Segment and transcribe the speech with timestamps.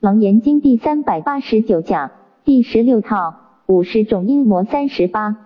[0.00, 2.10] 楞严经第三百八十九讲
[2.46, 5.36] 第十六套五十种阴魔三十八。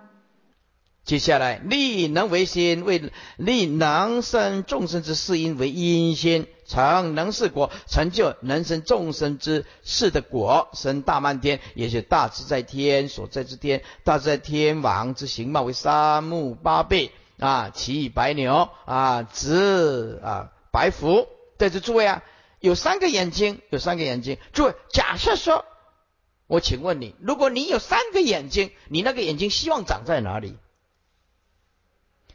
[1.03, 13.81] 接下来，力能为心，为力能生众生之事因为因心，成能是果，成就能生众生之事的果，生大漫天，也是大自在天所在之天。
[14.05, 21.27] 大自在天王之形貌为三目八臂啊，骑白牛啊，执啊白虎。
[21.57, 22.21] 在这诸位啊，
[22.65, 24.39] 有三个眼睛，有三个眼睛。
[24.51, 25.65] 诸位，假设说，
[26.47, 30.57] 我请问你，如果你有三个眼睛，你那个眼睛希望长在哪里？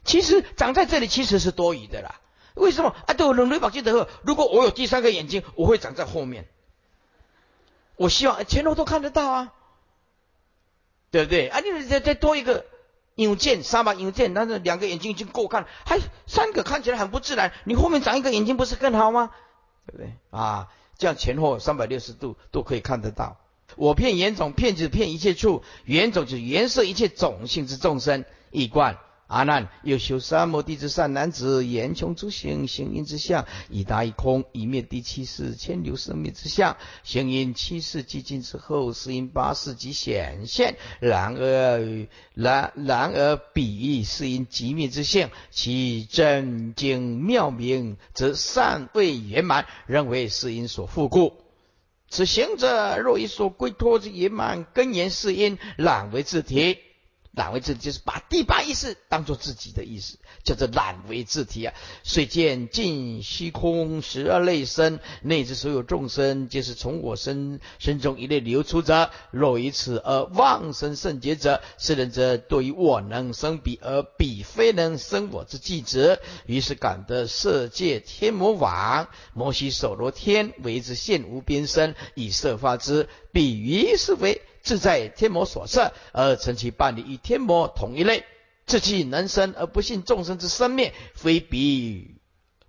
[0.05, 2.21] 其实长在这里其实是多余的啦。
[2.53, 3.13] 为什么啊？
[3.13, 6.47] 对我冷雷宝记得，如果我有第三个眼睛，我会长在后面。
[7.97, 9.53] 我希望前后都看得到啊，
[11.11, 11.49] 对不对？
[11.49, 12.65] 啊，你再再多一个
[13.15, 17.51] 影剑，三把影剑，但是两个眼睛已经够看，还三个看起来很不自然。
[17.65, 19.31] 你后面长一个眼睛不是更好吗？
[19.85, 20.13] 对不对？
[20.29, 23.37] 啊，这样前后三百六十度都可以看得到。
[23.77, 28.97] 我骗眼种，骗子骗一切处，眼种就是颜色一切种性之众生一贯。
[29.31, 36.75] 阿难，又修三摩地之善男子，言穷诸行，行因之相，以达一空，以灭第七世千流生灭之相。
[37.03, 40.75] 行因七世寂尽之后，是因八世即显现。
[40.99, 51.31] 然而，然然而，彼是因极灭之相，其真经妙明，则善未圆满，认为是因所复故。
[52.09, 56.79] 此行者若以所归托之圆满根源是因，懒为自体。
[57.33, 61.73] 懒为自，就是把第八意识当做自己的意思，叫做懒为自体啊。
[62.03, 69.09] 遂见尽虚空十二类身，内之所有众生，皆是从我身身中一类流出者。
[69.31, 76.21] 若以此而妄生圣洁者，是人则对于我能生彼，而彼非能生我之计者。
[76.45, 84.41] 于是感得色界天魔王摩西手罗天为之现无边身，以色发之，彼于是为。
[84.61, 88.25] 自在天魔所设，而成其伴侣与天魔同一类，
[88.65, 92.15] 自其能生而不信众生之生灭，非彼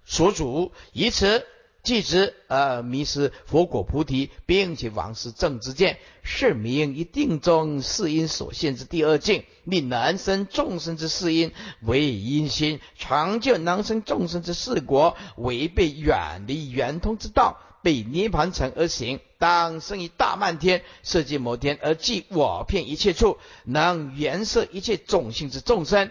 [0.05, 1.45] 所主，以此
[1.83, 11.53] 即之而迷失佛果菩提，并且往事正之见，是名一定中是因所现之第二境，令能生众生之事因
[11.83, 17.59] 为因心，常救能生众生之事果，违背远离圆通之道。
[17.83, 26.11] 被涅盘成而行，当生于大漫天，设计摩天，而即我骗一切处，能原摄一切种性之众生。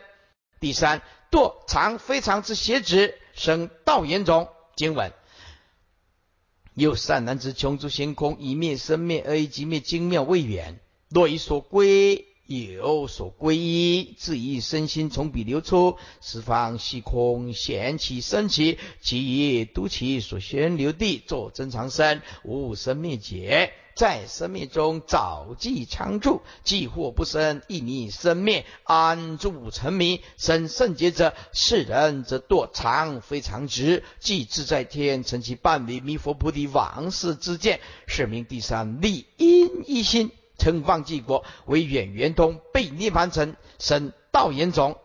[0.59, 5.13] 第三，堕常非常之邪执，生道言种经文。
[6.73, 10.79] 有善男子穷诸行空，以灭生灭，而以即灭精妙未远。
[11.09, 12.27] 若以所归。
[12.51, 40.31] 有所归依，自以身心从彼流出，十方虚空显其生起，其以都其所宣流地，作真常身，无生灭劫，在生灭中早即常住，既或不生，亦逆生灭，安住成迷，生圣劫者，世人则堕常非常直，即自在天成其半为弥佛菩提往事之见，是名第三立因一心。
[40.61, 44.95] 称放济国为远圆通，被涅盘成生道严种。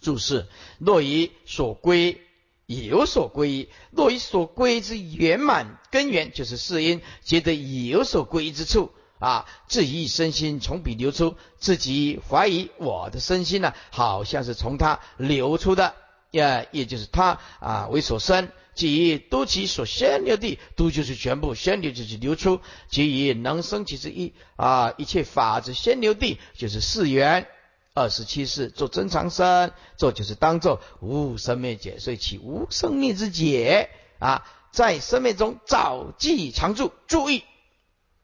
[0.00, 2.20] 注释：若以所归
[2.66, 8.90] 有所归，若以所归之圆满根源，就是世因，觉得有所归之处
[9.20, 9.46] 啊。
[9.68, 15.94] 自己身心从彼流出，自己怀疑我的身心呢，好像是从他流出的，
[16.30, 18.50] 也也就是他啊为所生。
[18.74, 22.60] 即多其所先流地，都就是全部先流就是流出。
[22.88, 27.46] 即以能生其之一啊，一切法之先流地，就是四缘
[27.92, 37.44] 二十七世做真常生，做就是当做无生灭解，所以起无生灭之解啊，在生命中早记常住，注意，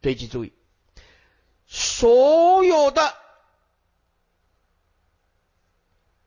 [0.01, 0.53] 对其注意，
[1.67, 3.15] 所有的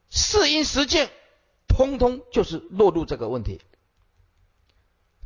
[0.09, 1.07] 四因实境，
[1.67, 3.61] 通通就是落入这个问题。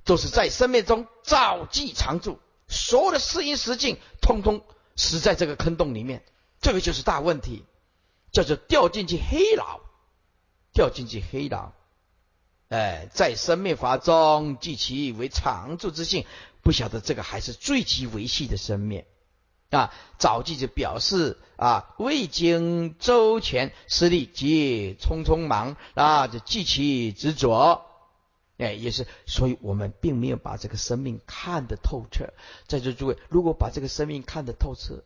[0.05, 4.61] 都是在生命中早记常住，所有的四因实境，通通
[4.95, 6.23] 死在这个坑洞里面，
[6.61, 7.63] 这个就是大问题，
[8.31, 9.79] 叫做掉进去黑牢，
[10.73, 11.71] 掉进去黑牢。
[12.69, 16.25] 哎，在生命法中记其为常住之性，
[16.63, 19.05] 不晓得这个还是最极维系的生命
[19.69, 19.93] 啊。
[20.17, 27.85] 早记就表示啊，未经周全，失力即匆匆忙啊，就记其执着。
[28.63, 32.33] 哎，也是，所以我们并没有把这个生命看得透彻。
[32.67, 35.03] 在座诸位，如果把这个生命看得透彻，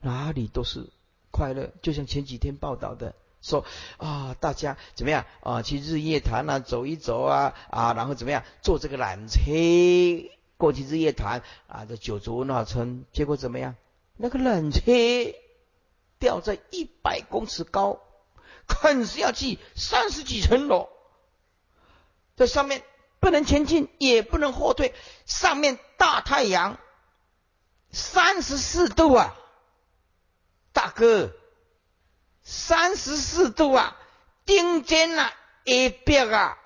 [0.00, 0.88] 哪里都是
[1.30, 1.72] 快乐。
[1.82, 3.64] 就像前几天报道的，说
[3.96, 5.62] 啊，大家怎么样啊？
[5.62, 8.44] 去日月潭啊，走一走啊啊，然后怎么样？
[8.62, 13.74] 坐这个缆车过去日月潭啊，这九族那村，结果怎么样？
[14.16, 15.36] 那个缆车
[16.20, 17.98] 吊在一百公尺高，
[18.68, 20.88] 看是要去三十几层楼，
[22.36, 22.82] 在上面
[23.20, 24.94] 不能前进，也不能后退，
[25.26, 26.78] 上面大太阳，
[27.90, 29.34] 三十四度啊，
[30.72, 31.32] 大哥，
[32.42, 33.96] 三十四度啊，
[34.44, 35.32] 顶尖啊，
[35.64, 36.58] 一别啊。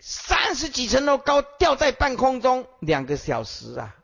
[0.00, 3.96] 三十几层楼高，吊在半空中两个小时啊！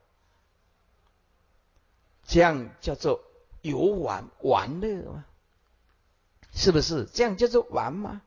[2.26, 3.22] 这样叫做
[3.62, 5.24] 游玩玩乐吗？
[6.52, 7.04] 是不是？
[7.04, 8.22] 这样叫做玩吗？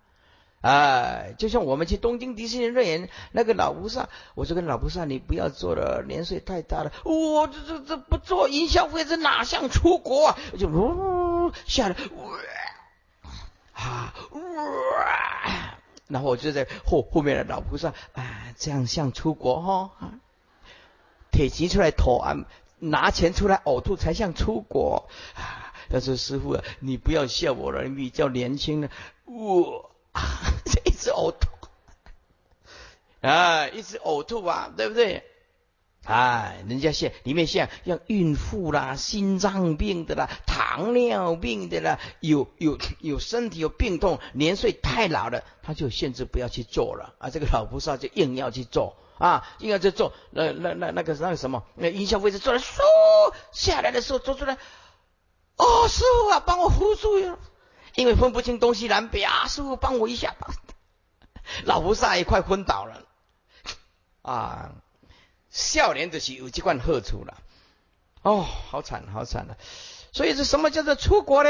[0.62, 6.92] 哎，就像我们去东京迪士尼乐园，那个老菩萨，我说跟老菩萨，你不要做了，年岁太大了。
[7.06, 10.38] 我这这这不做营销费，这哪像出国啊？
[10.52, 11.96] 我就呜下来，
[13.74, 15.78] 啊，哇！
[16.08, 19.92] 然后我就在后后面的老菩萨啊，这样像出国哈，
[21.32, 22.36] 铁骑出来投啊，
[22.80, 25.72] 拿钱出来呕吐才像出国啊。
[25.90, 28.90] 他说：“师傅，啊你不要笑我了，你比较年轻呢，
[29.24, 29.87] 我
[30.86, 31.48] 一直呕吐
[33.22, 35.24] 啊，一直呕吐啊，对不对？”
[36.08, 47.30] 哎，人家现里面像像孕妇啦、心脏病的啦、糖尿病的啦，有有有身体有病痛、年岁太老了，他就限制不要去做了啊。
[47.30, 50.14] 这个老菩萨就硬要去做啊，硬要去做。
[50.32, 54.58] 那那那那个那个什么，那音效位置做了，嗖下来的时候做出来，
[55.58, 57.38] 哦，师傅啊，帮我扶住呀，
[57.98, 60.54] 因为分不清东西南北啊，师傅帮我一下吧。
[61.66, 63.08] 老菩萨也快昏倒了
[64.22, 64.72] 啊。
[65.50, 67.42] 少年的是有这款好处了，
[68.22, 69.58] 哦，好惨好惨了。
[70.14, 71.50] 所以是什么叫做出国呢？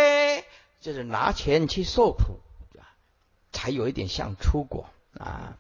[0.80, 2.40] 就是拿钱去受苦，
[3.52, 4.90] 才有一点像出国
[5.20, 5.58] 啊。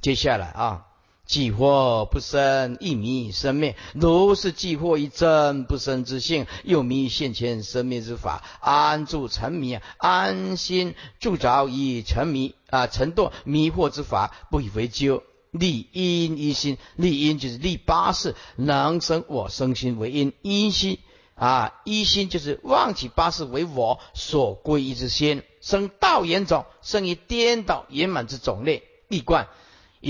[0.00, 0.86] 接下来啊。
[1.26, 3.76] 既惑不生，亦迷生灭。
[3.94, 15.22] 如是既惑一真不生之性，又迷现前生灭之法，安住沉迷，安心住着以沉迷啊，沉堕迷惑之法，不以为究。
[15.50, 20.98] 立因一心，立因就是立八事，能生我生心为因，一心
[21.34, 29.48] 啊，一心就是忘记八事为我所归依之心，生道言种，生于颠倒圆满之种类，立观。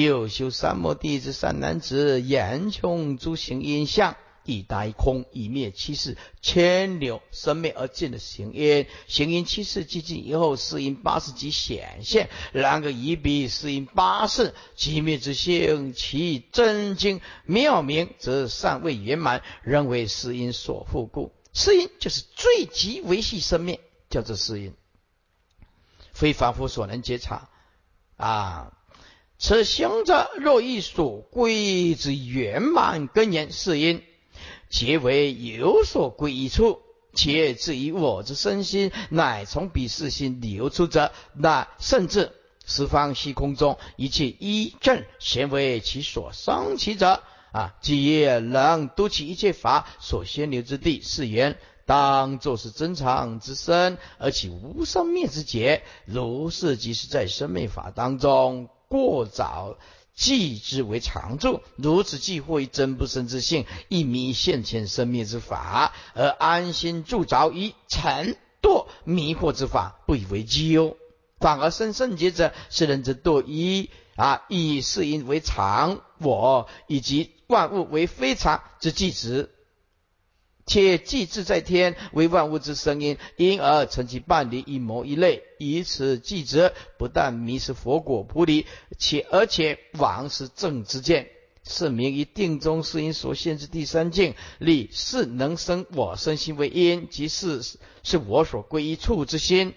[0.05, 4.15] 又修三摩地之善男子，言穷诸行因相，
[4.45, 8.87] 以大空，以灭七世千流生灭而尽的行因。
[9.07, 12.29] 行因七世寂静以后，是因八世即显现。
[12.53, 21.33] 然而以彼是因八世即灭之性，其真经妙明，则尚未圆满，仍为是因所缚故。
[21.55, 24.75] 是因就是最极维系生灭，叫做是因，
[26.13, 27.49] 非凡夫所能觉察
[28.19, 28.76] 啊。
[29.39, 34.03] 此行者若欲所归之圆满根源是因，
[34.71, 36.81] 皆为有所归依处，
[37.13, 42.33] 且至于我之身心，乃从彼世心流出者，那甚至
[42.65, 47.23] 十方虚空中一切一正显为其所生起者
[47.53, 58.71] 啊，即也能度其一切法所先流之地，是言当作是真常之身，而其无生灭之劫，如是即是在生灭法当中。
[58.89, 59.79] 过早
[60.15, 70.97] 记之为常住，如此既获一真不生之性，一迷现前生灭之法，而安心住着于沉堕迷惑之法，不以为究。
[71.39, 79.51] 反而生圣洁者，是人之堕一啊，以是因为常，我以及万物为非常之记执。
[80.67, 88.67] 且既自在天为万物之声音，因而成其半离一模一类，以此记者，不但迷失佛果菩提，
[88.99, 91.29] 且而且往是正之见，
[91.63, 97.63] 是名于定中是因所现之第三境，立是能生我身心为因，即是
[98.03, 99.73] 是我所归依处之心。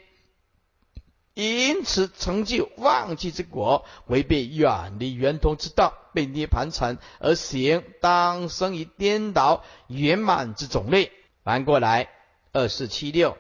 [1.39, 11.13] 因此成就忘记之果，违背远离圆通之道，被涅盘缠而行，当生于颠倒圆满之种类。
[11.46, 12.10] 翻过来，
[12.51, 13.38] 二四七六，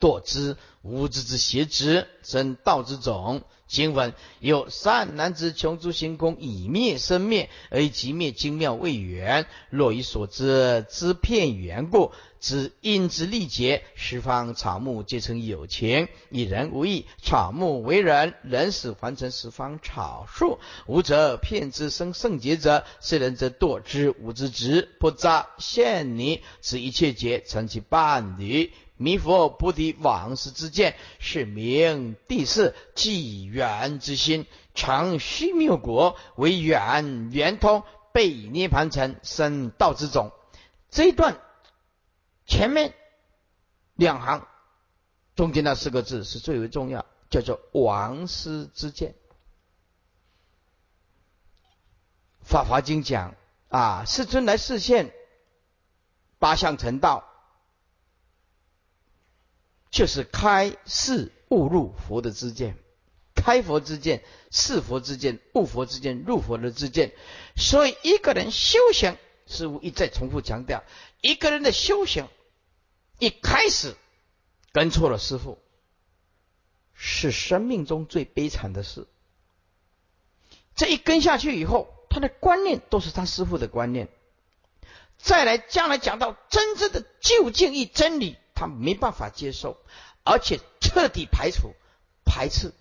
[0.00, 3.42] 堕之无知之邪执，生道之种。
[3.68, 9.46] 经文有善男子穷诸行空，以灭生灭，而即灭精妙未圆。
[9.70, 12.10] 若以所知知片缘故，
[12.40, 16.08] 知因之力竭，十方草木皆成有情。
[16.30, 20.58] 以人无益，草木为人，人死还成十方草树。
[20.86, 28.72] 无则骗之生圣洁者，是人则堕之无之执，不杂现泥，此一切劫成其伴侣。
[28.96, 37.82] 弥佛菩提往事之见，是名第四纪元之心，成虚谬果，为圆圆通，
[38.12, 40.32] 被涅盘成生道之种。
[40.90, 41.40] 这一段
[42.50, 42.92] 前面
[43.94, 44.46] 两行
[45.36, 49.14] 中间那四个字是最为重要，叫做王师之见。
[52.42, 53.36] 法华经讲
[53.68, 55.14] 啊，世尊来示现
[56.40, 57.24] 八相成道，
[59.90, 62.76] 就是开示悟入佛的之见。
[63.36, 67.12] 开佛之见、是佛之见、悟佛之见、入佛的之见，
[67.56, 69.16] 所以一个人修行，
[69.46, 70.84] 师父一再重复强调，
[71.22, 72.28] 一个人的修行
[73.20, 73.94] 一开始
[74.72, 75.58] 跟错了师傅，
[76.94, 79.06] 是生命中最悲惨的事。
[80.74, 84.08] 这一跟下去以后，他的观念都是他师傅的观念，
[85.18, 89.76] 再来将来讲到真正的究竟一真理，他没办法接受，
[90.24, 91.74] 而且彻底排除、
[92.24, 92.72] 排斥。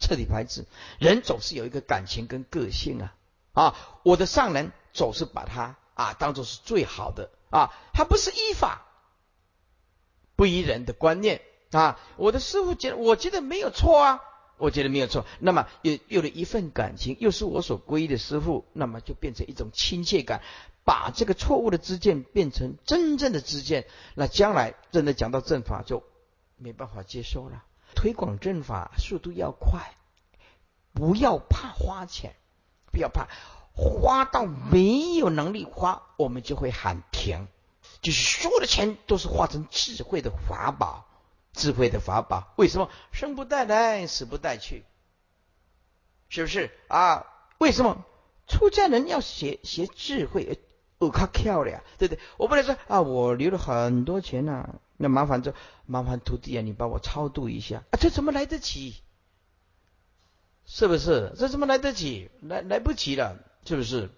[0.00, 0.66] 彻底排斥
[0.98, 3.14] 人，总是有一个感情跟个性啊
[3.52, 4.00] 啊！
[4.02, 8.84] 我的上人总是把他啊当做是最好的啊，他不是依法
[10.42, 12.00] 不依人的观念啊。
[12.16, 14.20] 我的师傅觉得，我觉得没有错啊，
[14.56, 15.24] 我觉得没有错。
[15.38, 20.42] 那么又有了一份感情，又是我所皈依的师傅，那么就变成一种亲切感，
[20.82, 23.86] 把这个错误的知见变成真正的知见。
[24.16, 26.02] 那将来真的讲到正法，就
[26.56, 27.62] 没办法接受了。
[27.94, 29.94] 推广正法速度要快，
[30.92, 32.34] 不要怕花钱，
[32.90, 33.28] 不要怕
[33.76, 37.46] 花到没有能力花，我们就会喊停。
[38.02, 41.06] 就是所有的钱都是化成智慧的法宝，
[41.52, 42.52] 智慧的法宝。
[42.56, 44.84] 为什么生不带来，死不带去？
[46.28, 47.26] 是不是啊？
[47.58, 48.04] 为什么
[48.48, 50.60] 出家人要学学智慧？
[50.98, 52.22] 我靠，漂亮，对不对？
[52.38, 54.68] 我不能说啊，我留了很多钱呐。
[54.96, 55.54] 那麻烦这
[55.86, 57.98] 麻烦徒弟啊，你帮我超度一下啊！
[58.00, 58.96] 这怎么来得及？
[60.64, 61.32] 是不是？
[61.36, 62.30] 这怎么来得及？
[62.40, 64.10] 来来不及了，是不是？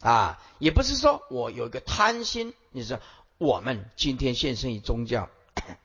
[0.00, 2.54] 啊，也不是说我有一个贪心。
[2.70, 3.00] 你说
[3.38, 5.28] 我们今天现身于宗教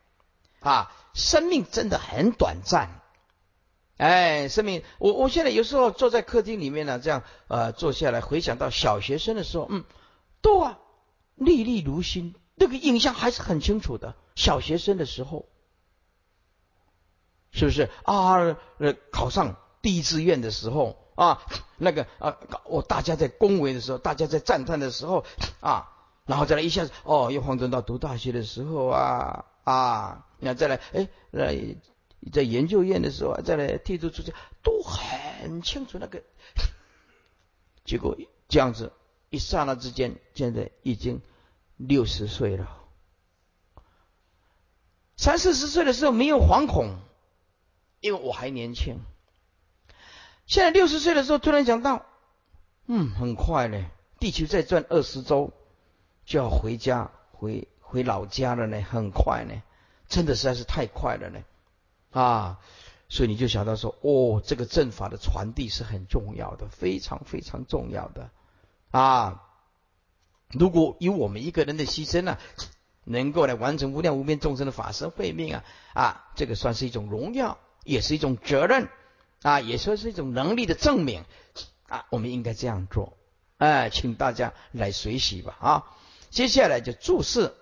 [0.59, 3.01] 啊，生命真的很短暂。
[3.97, 9.85] 哎，生命，我我现在有时候坐在客厅里面呢，这样呃坐下来回想到小学生的时候，嗯，
[10.41, 10.79] 都啊
[11.35, 12.35] 历历如新。
[12.55, 14.15] 那个印象还是很清楚的。
[14.35, 15.47] 小学生的时候，
[17.51, 18.57] 是不是啊？
[19.11, 21.41] 考上第一志愿的时候啊，
[21.77, 25.23] 那个啊，我大家在恭维的时候，大家在赞叹的时候
[25.61, 25.92] 啊，
[26.25, 31.57] 然后再来一下子哦，又晃转到读大学的时候啊啊，那再来哎，来
[32.31, 36.23] 在研究院的时候啊再来剃度出家，都很清楚那个。
[37.85, 38.93] 结果这样子
[39.29, 41.21] 一刹那之间，现在已经。
[41.75, 42.69] 六十岁了，
[45.17, 46.99] 三四十岁的时候没有惶恐，
[47.99, 48.99] 因为我还年轻。
[50.45, 52.05] 现在六十岁的时候，突然想到，
[52.85, 53.85] 嗯，很快呢，
[54.19, 55.51] 地球再转二十周
[56.25, 59.61] 就要回家，回回老家了呢，很快呢，
[60.07, 61.39] 真的实在是太快了呢，
[62.11, 62.59] 啊，
[63.09, 68.29] 所以你就想到说，哦，这个阵法的传递是很重要的，非常非常重要的，
[68.91, 69.43] 啊。
[70.49, 72.37] 如果有我们一个人的牺牲呢，
[73.05, 75.63] 能够来完成无量无边众生的法身慧命啊
[75.95, 78.87] 啊，这个算是一种荣耀，也是一种责任
[79.41, 81.25] 啊，也算是一种能力的证明
[81.87, 83.17] 啊，我们应该这样做，
[83.57, 85.85] 哎，请大家来学习吧啊。
[86.33, 87.53] 接下来就注释：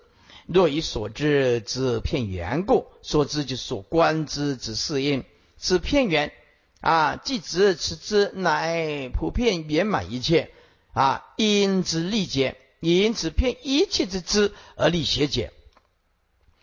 [0.46, 5.24] 若以所知之片缘故，所知就所观之之事因，
[5.58, 6.32] 此片缘
[6.80, 10.50] 啊，即知此之乃普遍圆满一切
[10.94, 12.56] 啊，因之力解。
[12.80, 15.52] 因此骗一切之知而立邪解，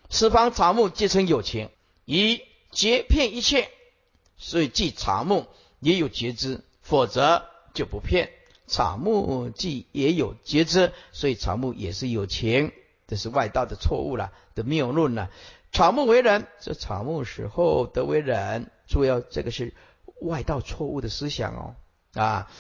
[0.10, 1.70] 十方草木皆成有情，
[2.04, 3.70] 以劫骗一切，
[4.38, 5.48] 所以即草木
[5.80, 8.32] 也有觉知，否则就不骗。
[8.70, 12.72] 草木既也有觉知，所以草木也是有情，
[13.08, 15.32] 这是外道的错误了的谬论了。
[15.72, 19.74] 草木为人，这草木死后得为人，主要这个是
[20.22, 21.76] 外道错误的思想哦
[22.14, 22.52] 啊。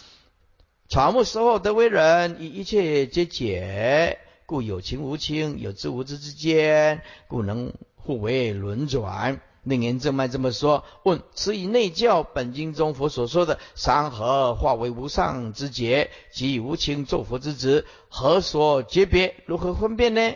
[0.90, 9.42] 草木死后得为人，以一切皆解，故有情无情，有知无知之间，故能互为轮转。
[9.64, 10.84] 楞严正脉这么说。
[11.04, 19.36] 问：此以内教本经中佛所说的山河化为无上之劫，即无情作佛之职，何所诀别？
[19.46, 20.36] 如何分辨呢？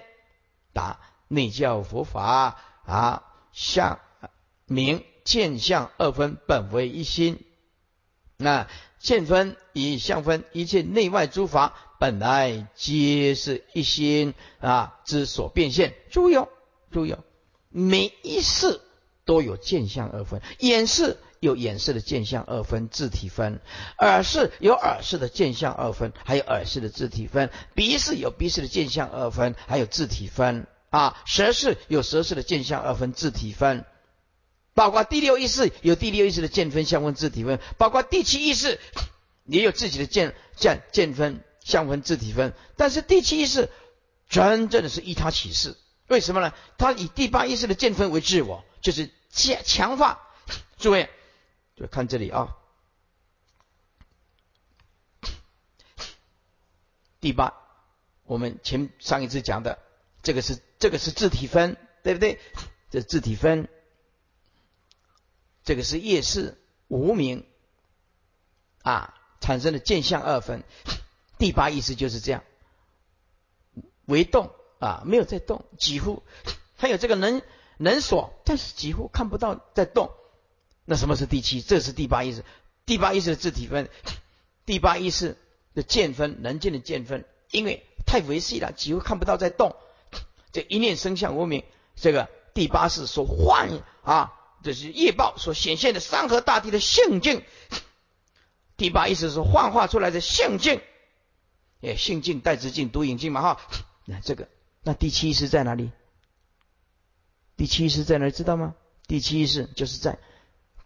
[0.74, 4.00] 答：内教佛法啊，相
[4.65, 7.44] 明见相二分，本为一心。
[8.38, 8.68] 那。
[9.00, 15.94] 见分以相分，一切内外诸法本来皆是一心啊之所变现。
[16.10, 16.48] 注意哦，
[16.89, 17.20] 注意哦，
[17.68, 18.80] 每一事
[19.25, 23.60] 都有见相二分，眼视有眼视的见相二分，字体分；
[23.98, 30.68] 耳识有耳视的见相二分，还有耳视的字体分；鼻识有鼻视的见相二分，还有字体分。
[30.89, 33.86] 啊，舌识有舌视的见相二分，字体分。
[34.75, 38.80] 包括第六意识有第六意识的见分相分字体分，包括第七意识
[39.46, 42.53] 也有自己的见见见分相分字体分。
[42.75, 43.70] 但是第七意识
[44.30, 45.77] 真正的是依他起示，
[46.08, 46.53] 为什么呢？
[46.77, 50.19] 他以第八意识的见分为自我，就是强强化。
[50.77, 51.09] 诸位，
[51.75, 52.55] 就看这里啊，
[57.19, 57.53] 第八，
[58.25, 59.79] 我们前上一次讲的
[60.21, 62.39] 这个是这个是自体分，对不对？
[62.91, 63.67] 这自体分。
[65.63, 67.47] 这个是业识无名
[68.81, 70.65] 啊产生的见相二分，
[71.37, 72.43] 第八意思就是这样，
[74.03, 76.21] 为动啊没有在动，几乎
[76.75, 77.41] 还有这个能
[77.77, 80.12] 能所，但是几乎看不到在动。
[80.86, 81.62] 那什么是第七？
[81.62, 82.44] 这是第八意识，
[82.86, 83.89] 第八意识的自体分，
[84.65, 85.38] 第八意识
[85.74, 89.75] 的见分能见的见分，因为太维系了，几乎看不到在动。
[90.51, 91.63] 这一念生相无名，
[91.96, 94.34] 这个第八识所幻啊。
[94.63, 97.44] 这是业报所显现的山河大地的性境，
[98.77, 100.80] 第八意思是幻化出来的性境，
[101.82, 103.62] 哎，性境带之境独影境嘛哈，
[104.06, 104.48] 那这个，
[104.84, 105.92] 那第七意识在哪里？
[107.57, 108.29] 第七意识在哪？
[108.29, 108.75] 知道吗？
[109.07, 110.19] 第七意识就是在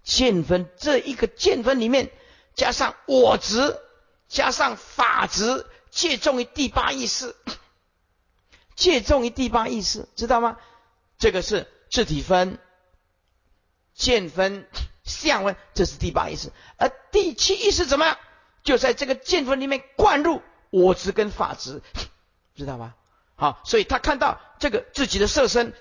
[0.03, 2.11] 见分这一个见分里面，
[2.55, 3.77] 加上我执，
[4.27, 7.35] 加上法执，借重于第八意识，
[8.75, 10.57] 借重于第八意识，知道吗？
[11.17, 12.59] 这个是自体分。
[13.97, 14.67] 见分
[15.03, 18.15] 相分，这是第八意识，而第七意识怎么样？
[18.63, 21.81] 就在这个见分里面灌入我执跟法执，
[22.55, 22.95] 知道吧？
[23.33, 25.73] 好，所以他看到这个自己的色身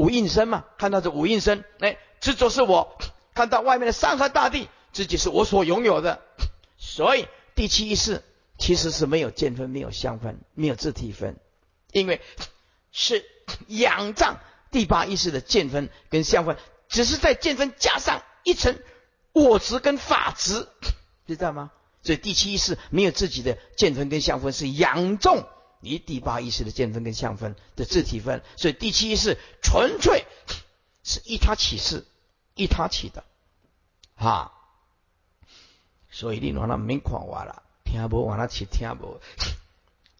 [0.00, 2.96] 五蕴身嘛，看到这五蕴身，哎，执着是我；
[3.34, 6.22] 看到外面的山河大地，自己是我所拥有的。
[6.78, 8.22] 所以第七意识
[8.58, 11.36] 其实是没有见分、没有相分、没有自体分，
[11.92, 12.22] 因为
[12.90, 13.26] 是
[13.68, 14.38] 仰仗。
[14.70, 16.56] 第八意识的见分跟相分，
[16.88, 18.78] 只是在见分加上一层
[19.32, 20.66] 我执跟法执，
[21.26, 21.72] 知道吗？
[22.02, 25.44] 所以第七意识没有自己的见分跟相分，是仰重
[25.80, 28.42] 你第八意识的见分跟相分的自体分。
[28.56, 30.24] 所以第七意识纯粹
[31.02, 32.06] 是一他起示，
[32.54, 33.24] 一他起的，
[34.14, 34.52] 哈。
[36.10, 39.20] 所以你往那没看我了，听不完了去听不，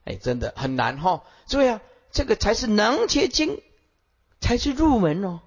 [0.04, 1.24] 哎，真的很难哈。
[1.46, 3.62] 注意啊，这个才是能结经。
[4.42, 5.40] 才是入门哦，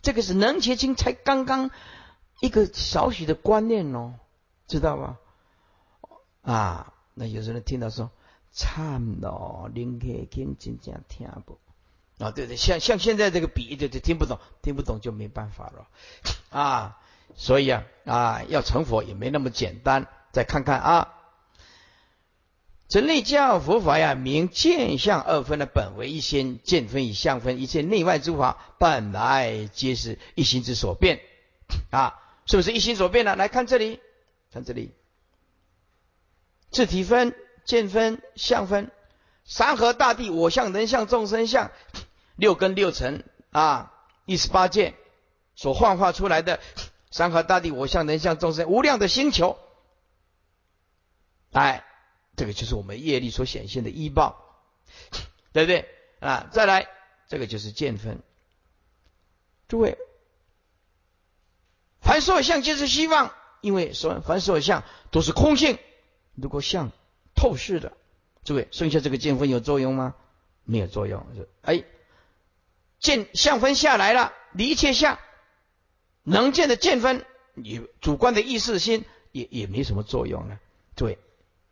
[0.00, 1.70] 这个是能结晶才刚刚
[2.40, 4.14] 一个少许的观念哦，
[4.66, 5.18] 知道吗？
[6.40, 8.10] 啊，那有些人听到说
[8.58, 11.60] 惨咯，能结经真正听不？
[12.18, 15.86] 啊，对对，像像现在这个比对对听不懂，听不懂就没办法了
[16.50, 16.98] 啊，
[17.36, 21.14] 所以啊啊，要成佛也没那么简单，再看看啊。
[22.88, 31.20] 这内教佛法呀，明见相二分的本为一心，见分与相分，一切内外诸法本来皆是一心之所变
[31.92, 33.36] 啊，是不是一心所变呢？
[33.36, 34.00] 来看这里，
[34.50, 34.92] 看这里，
[36.70, 37.34] 自体分、
[37.68, 38.90] 见分、相分，
[39.44, 41.70] 山河大地、我相、人相、众生相，
[42.34, 43.92] 六根六尘啊，
[44.24, 44.94] 一十八界
[45.54, 46.60] 所幻化出来的
[47.10, 49.58] 山河大地、我相、人相、众生无量的星球，
[51.52, 51.84] 哎。
[52.36, 54.62] 这个就是我们业力所显现的医报，
[55.52, 55.88] 对不对
[56.20, 56.48] 啊？
[56.52, 56.86] 再来，
[57.26, 58.22] 这个就是见分。
[59.66, 59.98] 诸位，
[62.00, 65.80] 凡所有相皆是希望，因为所凡所有相都是空性。
[66.36, 66.92] 如果相
[67.38, 67.92] 透视的，
[68.42, 70.16] 诸位，剩下这个见分有作用吗？
[70.64, 71.24] 没有作用。
[71.36, 71.84] 是哎，
[72.98, 75.18] 见相分下来了，一切相
[76.24, 77.24] 能见的见分，
[77.54, 80.58] 你主观的意识心也也没什么作用了。
[80.96, 81.18] 对，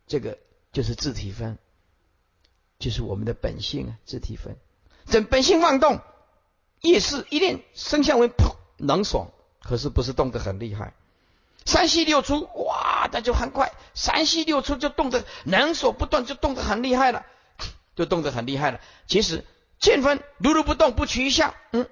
[0.07, 0.39] 这个。
[0.73, 1.57] 就是自体分，
[2.79, 4.59] 就是我们的本性啊，自体分，
[5.07, 6.03] 整本性妄动，
[6.83, 8.31] 意识一念生相为
[8.77, 9.31] 能爽，
[9.63, 10.93] 可是不是动得很厉害，
[11.67, 17.27] 三息六出哇，那就很快，三息六出就动得能所不断，就动得很厉害了，
[17.95, 18.81] 就动得很厉害了。
[19.07, 19.45] 其实
[19.79, 21.87] 见分如如不动，不取一相，嗯，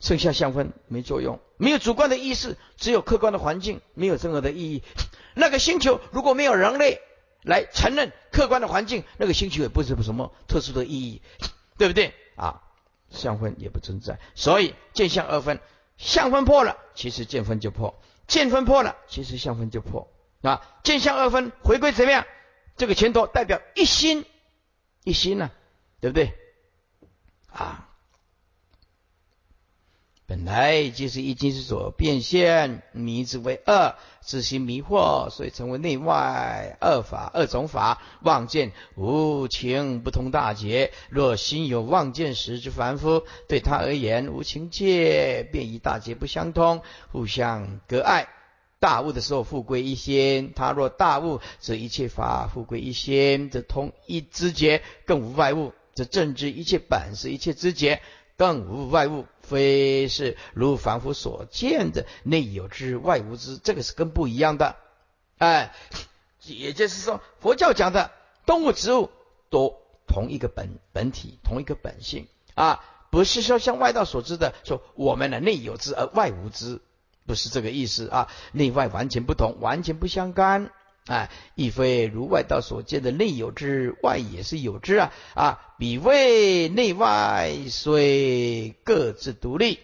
[0.00, 4.82] 剩下相分没作用，没有主观的意识，只有客观的环境，没有任何的意义。
[5.34, 7.00] 那个星球如果没有人类。
[7.44, 11.22] 来承认客观的环境，那个星球也不是什么特殊的意义，
[11.78, 12.62] 对不对啊？
[13.10, 15.60] 相分也不存在，所以见相二分，
[15.96, 17.94] 相分破了，其实见分就破；
[18.28, 20.08] 见分破了，其实相分就破
[20.42, 20.62] 啊。
[20.84, 22.24] 见相二分回归怎么样？
[22.76, 24.24] 这个前头代表一心，
[25.02, 25.50] 一心呢，
[26.00, 26.32] 对不对
[27.50, 27.87] 啊？
[30.28, 38.02] 本来就是一经之所变现，迷之为二，自心迷惑，所以成为内外二法二种法。
[38.20, 48.28] 望见无情不通大劫，若心有望见时之凡夫，对他而言无情界便与大劫不相通，互相隔碍。
[48.80, 55.72] 大悟的时候，复归一仙；他若大悟，则一切法复归一仙，则通一知觉，更无外物。
[55.94, 58.00] 则正知一切本是一切知觉，
[58.38, 59.26] 更无外物。
[59.40, 64.76] 非是如凡夫所见的内有之外无之，这个是跟不一样的。
[65.38, 65.74] 哎，
[66.44, 68.10] 也就是说，佛教讲的
[68.44, 69.10] 动物、植物
[69.48, 76.82] 都同一个本本体，同一个本性啊，不是说像外道所知的，说我们的内有之而外无之。
[77.24, 80.70] 不是这个意思啊，内外完全不同，完全不相干
[81.08, 89.80] 啊，亦非如外道所见的内有之，外也是有之啊啊，彼谓内外虽各自独立。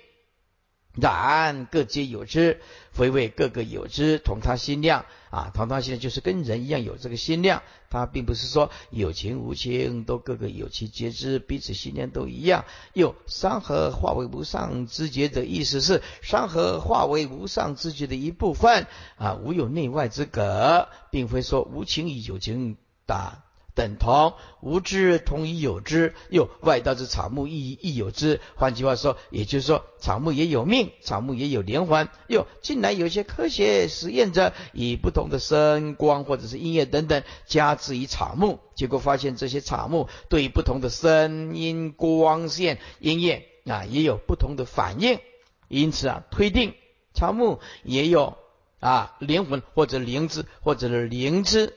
[0.94, 2.60] 然各皆有之，
[2.92, 7.62] 非为各个有之，同他心量啊，同他心量就是跟人一样有这个心量。
[7.90, 12.64] 他并不是说有情无情都各个有其皆知，彼此心量都一样。
[12.92, 22.76] 又山河化为无上之觉的意思是山河化为无上之觉的一部分啊，无有内外之隔，并非说无情与有情
[23.06, 23.43] 打。
[23.74, 28.40] 等同无知同于有知，又外道之草木亦亦有知。
[28.54, 32.08] 换句话说，也就是说，草木也有命，草木也有连环。
[32.28, 45.18] 又近来有些科学实验者以不同的声光或者是音乐等等加之于草木，结果发现这些草木对于不同的声音、光线、音乐啊也有不同的反应。
[45.66, 46.74] 因此啊，推定
[47.12, 48.36] 草木也有
[48.78, 51.74] 啊灵魂或者灵智或者是灵知。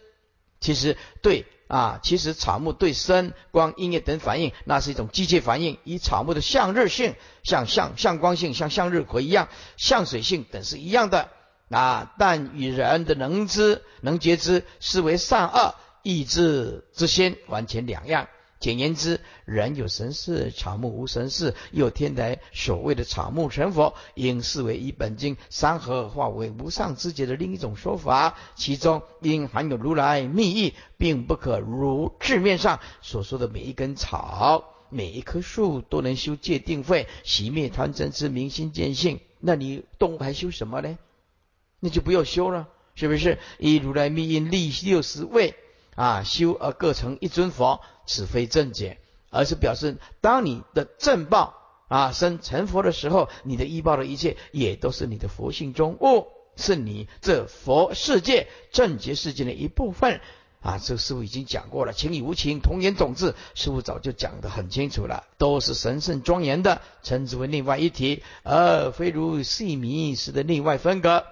[0.60, 1.45] 其实对。
[1.67, 11.30] 啊，其实草木对声、光、音乐等反应，那是一种机械反应，以草木的向日性、像向向光性、像向日葵一样，向水性等是一样的。
[11.69, 18.30] 啊，但与人的能知、能觉知，视为善恶意志之心，完全两样。
[18.60, 21.54] 简言之，人有神识，草木无神识。
[21.72, 39.20] 又天台所谓的草木成佛，应视为一本经山河化为无上之界的另一种说法，其中应含有如来密意，并不可如字面上所说的每一根草、每一棵树都能修戒定慧、熄灭贪嗔痴、明心见性。
[39.39, 40.98] 那你动物还修什么呢？
[41.80, 43.38] 那就不要修了，是不是？
[43.60, 45.54] 以如来密因立六十位。
[45.97, 48.99] 啊，修而各成一尊佛，此非正解，
[49.31, 51.55] 而是表示当你的正报
[51.88, 60.21] 啊生成佛的时候，你的依报的一切也都是你的佛性中物，是你这佛世界正觉世界的一部分
[60.62, 60.77] 啊。
[60.77, 71.25] 这师傅已经讲过了，情与无情同源种子，师傅早就讲得很清楚了，都是神圣庄严的，称之为内外一体，而非如细迷时的内外分隔，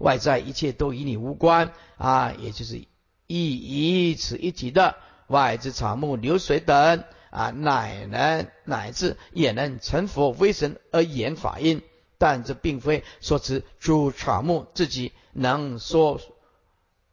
[0.00, 2.82] 外在一切都与你无关啊，也就是。
[3.26, 11.80] 亦以此一体的外之草木流水等啊，乃能乃至也能成佛为神而言法音，
[12.18, 16.20] 但这并非说此诸草木自己能说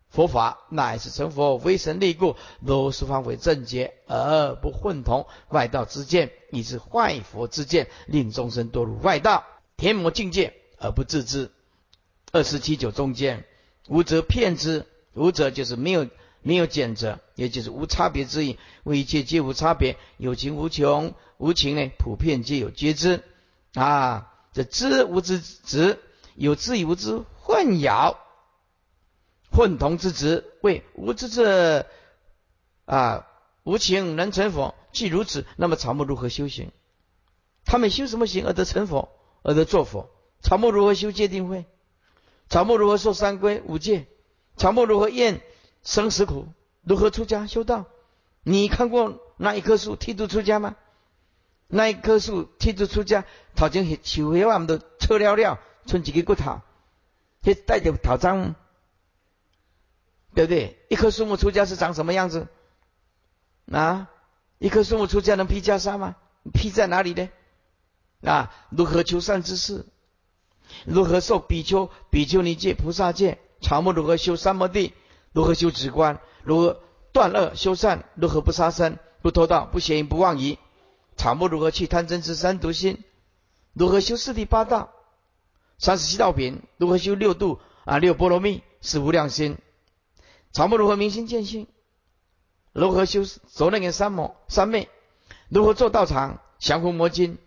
[0.09, 2.35] 佛法，乃是成佛为神立故，
[2.67, 9.45] 都是方为正解而不混同外道之见，以致坏佛之见，令众生堕入外道
[9.77, 11.51] 天魔境界而不自知。
[12.33, 13.45] 二十七九中间，
[13.87, 14.85] 无则骗之。
[15.13, 16.07] 无者就是没有
[16.41, 18.57] 没有减者，也就是无差别之意。
[18.83, 23.23] 为一切皆无差别，有情无穷，无情呢普遍皆有皆知
[23.73, 24.33] 啊。
[24.51, 25.99] 这知无知执，
[26.35, 28.15] 有知与无知混淆，
[29.51, 31.85] 混同之执，为无知者
[32.85, 33.27] 啊
[33.63, 34.73] 无情能成佛。
[34.91, 36.71] 既如此，那么草木如何修行？
[37.63, 39.09] 他们修什么行而得成佛，
[39.43, 40.09] 而得作佛？
[40.41, 41.65] 草木如何修戒定慧？
[42.49, 44.07] 草木如何受三规五戒？
[44.59, 45.41] 草木如何验
[45.83, 46.47] 生死苦？
[46.83, 47.85] 如何出家修道？
[48.43, 50.75] 你看过那一棵树剃度出家吗？
[51.67, 56.61] 那一棵树剃度出家，头前树叶我们都扯了了，剩几个骨头，
[57.41, 58.55] 去带着头章，
[60.35, 60.77] 对不对？
[60.89, 62.47] 一棵树木出家是长什么样子？
[63.71, 64.09] 啊，
[64.57, 66.17] 一棵树木出家能披袈裟吗？
[66.53, 67.29] 披在哪里呢？
[68.23, 69.85] 啊，如何求善之事？
[70.85, 73.39] 如何受比丘、比丘尼戒、菩萨戒？
[73.61, 74.93] 草木如何修三摩地？
[75.31, 76.19] 如何修止观？
[76.43, 78.05] 如何断恶修善？
[78.15, 80.57] 如何不杀生、不偷盗、不邪淫、不妄疑？
[81.17, 83.03] 草木如何去贪嗔痴三毒心？
[83.73, 84.89] 如何修四谛八道、
[85.77, 86.61] 三十七道品？
[86.77, 89.57] 如何修六度啊六波罗蜜、是无量心？
[90.51, 91.67] 草木如何明心见性？
[92.71, 94.89] 如何修所那个三摩三昧？
[95.49, 97.37] 如何做道场降伏魔经？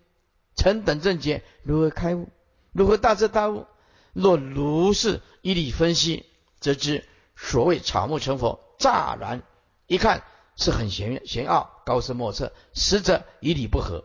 [0.54, 2.28] 成等正解，如何开悟？
[2.72, 3.66] 如何大彻大悟？
[4.12, 6.26] 若如是一理分析，
[6.60, 7.04] 则知
[7.36, 9.42] 所谓草木成佛，乍然
[9.86, 10.24] 一看
[10.56, 14.04] 是很玄玄奥、高深莫测，实则与理不合。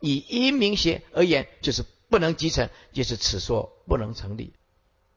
[0.00, 4.52] 以阴明学而言，就是不能集成，就是此说不能成立；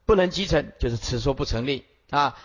[0.06, 2.38] 不能集成，就是此说不成立啊！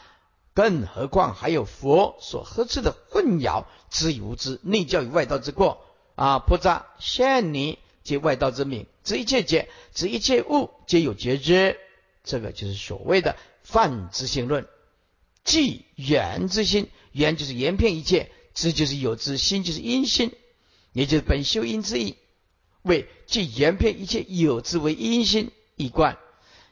[0.52, 5.84] 更何况还有佛所呵斥的混淆知与无知、内教与外道之过
[6.16, 6.38] 啊！
[6.38, 11.76] 菩萨现你皆外道之名，知一切解，知一切物皆有觉知，
[12.24, 14.66] 这个就是所谓的泛知性论。
[15.44, 20.32] 即缘之心，缘就是缘遍一切，知就是有知，心就是因心，
[20.92, 22.16] 也就是本修因之意。
[22.80, 26.18] 为即缘遍一切有之为因心一贯，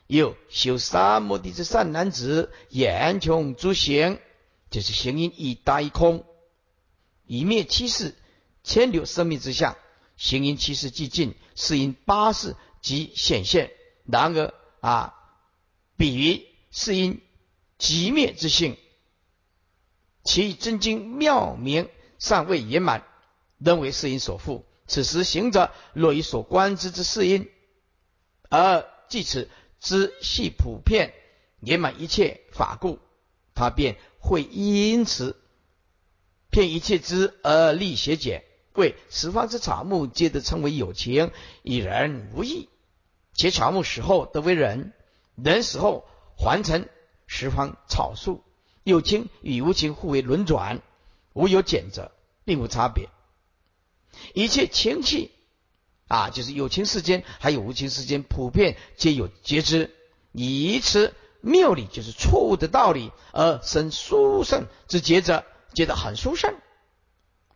[0.07, 4.19] 又修三摩地之善男子，言穷诸行，
[4.71, 6.25] 就是行因一大一空，
[7.27, 8.15] 以灭七世，
[8.65, 9.77] 千流生命之相。
[10.23, 13.73] 行因七世既尽，是因八世即显现。
[14.05, 15.15] 然而啊，
[15.97, 17.21] 比喻是因
[17.77, 18.77] 极灭之性，
[20.23, 21.89] 其真经妙明
[22.21, 23.05] 尚未圆满，
[23.59, 24.63] 仍为是因所覆。
[24.87, 27.51] 此时行者若以所观之之事因，
[28.49, 31.15] 而即此知系普遍
[31.59, 33.01] 圆满一切法故，
[33.57, 35.37] 他便会因此
[36.49, 41.31] 骗一切之而立邪解，贵十方之草木皆得称为有情，
[41.63, 42.69] 与人无异。
[43.35, 44.93] 且草木死后得为人，
[45.37, 46.07] 人死后
[46.37, 46.87] 还成
[47.27, 48.43] 十方草树，
[48.83, 50.83] 有情与无情互为轮转，
[51.33, 52.13] 无有减者，
[52.45, 53.09] 并无差别。
[54.35, 55.31] 一切情气
[56.09, 59.91] 啊，就是有情世间，还有无情世间，普遍皆有皆知，
[60.33, 66.55] 以此谬理就是错误的道理，而生殊胜之觉者，觉得很殊胜。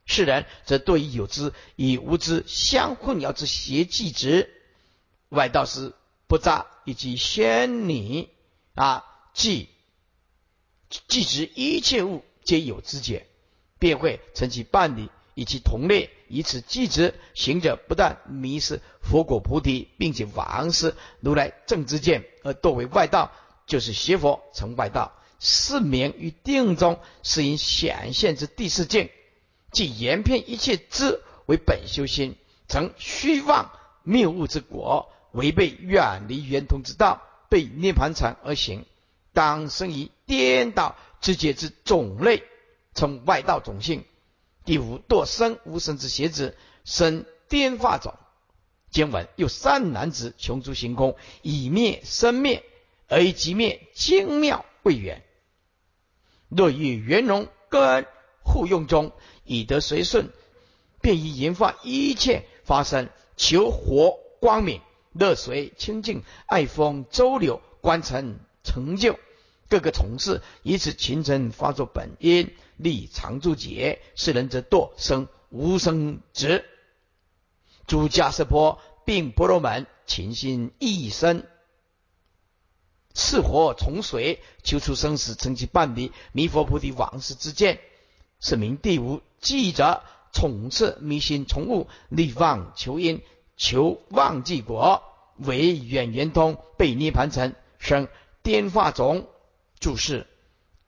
[0.06, 4.48] 世人则对于有知与无知相混淆之邪计之
[5.28, 5.92] 外道师
[6.26, 8.28] 不诈以及仙女
[8.74, 9.68] 啊，即
[11.08, 13.26] 即指一切物皆有知解，
[13.78, 15.10] 便会成其伴侣。
[15.38, 23.30] 以其同类，以此记之，行者不但迷失佛果菩提，并且枉失如来正知见，而堕为外道，
[23.66, 25.12] 就是邪佛成外道。
[25.38, 29.10] 是名于定中，是因显现之第四境，
[29.72, 32.36] 即言遍一切知为本修心，
[32.68, 33.70] 成虚妄
[34.02, 38.84] 谬误之果，违背远离圆通之道，被涅盘禅而行，
[39.32, 42.42] 当生于颠倒之界之种类，
[42.94, 44.04] 称外道种性。
[44.64, 48.14] 第五堕生无生之邪子，生颠化种。
[48.90, 52.64] 经文又三男子穷诸行空，以灭生灭，
[53.08, 55.22] 而以即灭精妙未远。
[56.48, 58.06] 若欲圆融根
[58.42, 59.12] 互用中，
[59.46, 60.30] 以得随顺，
[61.00, 64.80] 便以研发一切发生，求活光明，
[65.12, 69.18] 乐随清净，爱风周流，观成成就。
[69.68, 72.54] 各个从事，以此形成发作本因。
[72.76, 76.62] 立常住劫，是人则堕生无生执。
[77.86, 81.44] 诸迦舍波并波罗门，勤心一生，
[83.14, 86.12] 赤火从水，求出生死，成其半离。
[86.32, 87.80] 弥佛菩提往事之见，
[88.40, 93.22] 是名第五记者，宠次迷信从物，立妄求因，
[93.56, 95.04] 求妄记果，
[95.36, 98.08] 为远圆通，被涅盘成生
[98.42, 99.28] 颠化种。
[99.78, 100.26] 注释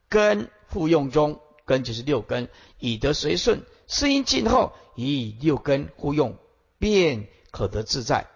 [0.08, 1.40] 根复用中。
[1.64, 6.38] 根就是六根，以得随顺，是因尽后以六根互用，
[6.78, 8.26] 便可得自在。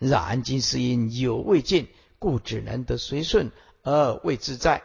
[0.00, 1.86] 然今是因有未尽，
[2.18, 3.52] 故只能得随顺
[3.84, 4.82] 而未自在，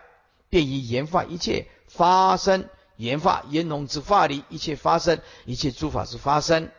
[0.50, 2.70] 便以研发一切发生，
[3.02, 6.70] 研发炎龙之法力，一切发生，一切诸法之发生，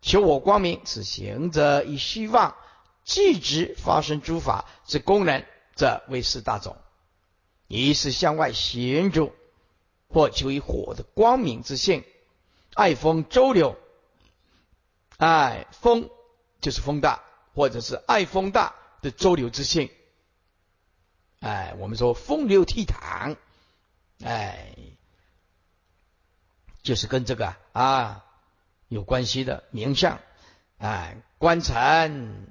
[0.00, 2.56] 求我光明，此行者以虚妄
[3.04, 6.76] 即执发生诸法之功能，则为四大种。
[7.66, 9.34] 一是向外行住，
[10.08, 12.02] 或求以火的光明之性，
[12.72, 13.76] 爱风周流，
[15.18, 16.08] 爱风
[16.62, 17.22] 就是风大，
[17.54, 19.90] 或者是爱风大的周流之性。
[21.40, 23.36] 哎，我们说风流倜傥，
[24.22, 24.74] 哎，
[26.84, 28.24] 就是跟这个啊
[28.86, 30.20] 有关系的名相。
[30.78, 32.46] 哎，观禅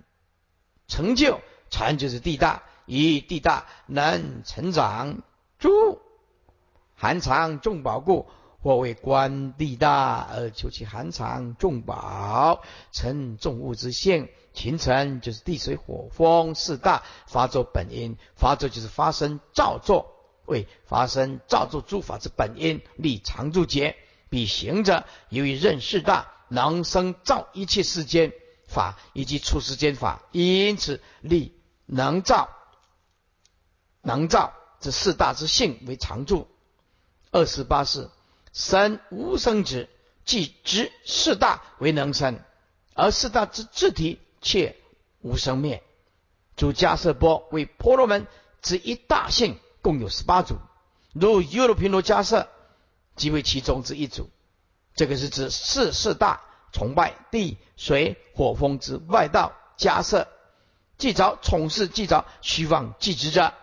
[0.90, 2.64] 成就，禅就是地大。
[2.86, 5.22] 以地大能成长，
[5.58, 6.02] 诸
[6.96, 8.28] 寒藏众宝故，
[8.62, 14.28] 或为观地大而求其寒藏众宝，成众物之性。
[14.54, 20.14] 形成就是地水火风四大发作本因，发作就是发生造作，
[20.46, 23.96] 为发生造作诸法之本因，立常住劫。
[24.34, 28.34] 彼行者由于认识大，能生造一切世间
[28.68, 32.50] 法以及出世间法，因此立能造，
[34.02, 36.48] 能造这四大之性为常住。
[37.30, 38.10] 二十八世
[38.54, 39.88] 生无生之，
[40.26, 42.40] 即知四大为能生，
[42.96, 44.76] 而四大之自体却
[45.22, 45.84] 无生灭。
[46.56, 48.26] 主迦舍波为婆罗门
[48.64, 50.58] 之一大性，共有十八组，
[51.14, 52.50] 如优罗频罗迦舍
[53.16, 54.30] 即为其中之一组。
[54.96, 60.28] 这个是指四四大崇拜地水火风之外道迦舍，
[60.98, 63.54] 既着从事既着虚妄即执者。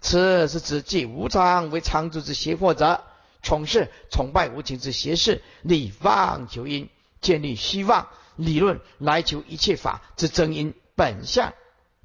[0.00, 3.04] 此是指即无常为常住之邪惑者，
[3.42, 6.88] 从事崇拜无情之邪事，立妄求因，
[7.20, 11.52] 建立虚妄理论来求一切法之真因本相。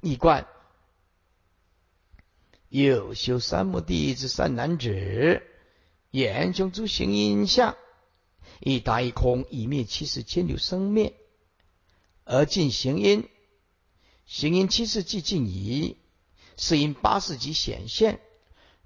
[0.00, 0.46] 一观
[2.68, 5.42] 有修三摩地之善男子，
[6.10, 7.76] 眼中诸行因相，
[8.60, 11.14] 一达一空，以灭七世千流生灭，
[12.24, 13.28] 而尽行因。
[14.24, 15.96] 行因七世既尽矣，
[16.56, 18.20] 是因八世即显现。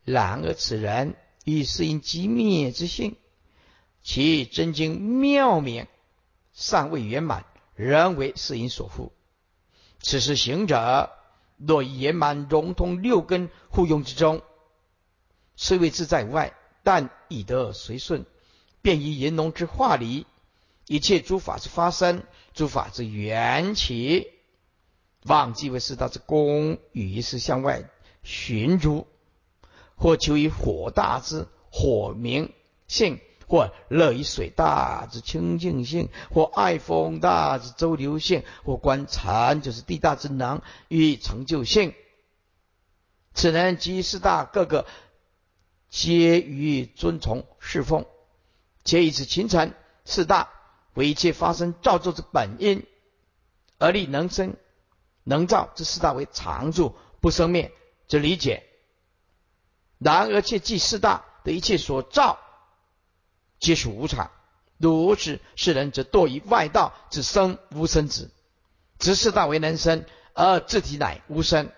[0.05, 3.17] 然而此人以是因即灭之性，
[4.03, 5.87] 其真经妙明
[6.53, 9.11] 尚未圆满，仍为是因所缚。
[10.01, 11.11] 此时行者
[11.57, 14.43] 若以圆满融通六根互用之中，
[15.55, 18.25] 虽未自在外，但以得随顺，
[18.81, 20.27] 便于圆融之化离，
[20.87, 22.23] 一切诸法之发生，
[22.55, 24.29] 诸法之缘起，
[25.25, 27.89] 忘记为四大之功，于是向外
[28.23, 29.07] 寻诸，
[29.97, 32.53] 或求于火大之火明
[32.87, 33.21] 性。
[33.49, 41.93] 或乐于水大之清净性，或爱风大之周流性，或观禅就是地大之能与成就性。
[43.35, 44.87] 此人及四大各个
[45.93, 48.07] 皆予尊崇侍奉，
[48.83, 49.75] 且以此勤诚
[50.07, 50.49] 四大
[50.95, 52.87] 为一切发生造作之本因，
[53.77, 54.57] 而立能生
[55.23, 57.73] 能造之四大为常住不生灭
[58.09, 58.65] 之理解。
[59.99, 62.39] 然而切记四大的一切所造。
[63.61, 64.31] 皆属无常，
[64.79, 68.31] 如此世人则堕于外道之生无生子，
[68.99, 71.71] 执四大为能生，而自体乃无生，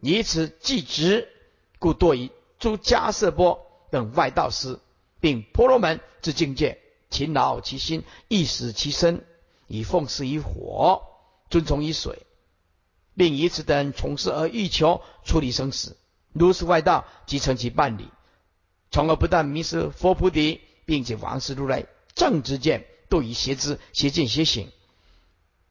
[0.00, 1.28] 以此即执，
[1.78, 2.30] 故堕于
[2.64, 4.80] 诸迦瑟波等外道师，
[5.20, 6.78] 并婆罗门之境界，
[7.10, 9.22] 勤劳其心，意使其身，
[9.66, 11.02] 以奉事于火，
[11.50, 12.22] 尊崇于水，
[13.18, 15.98] 并以此等从事而欲求处理生死，
[16.32, 18.06] 如是外道即成其伴侣，
[18.90, 20.62] 从而不但迷失佛菩提。
[20.86, 24.70] 并且王师如来正之见，都以邪知、邪见、邪行，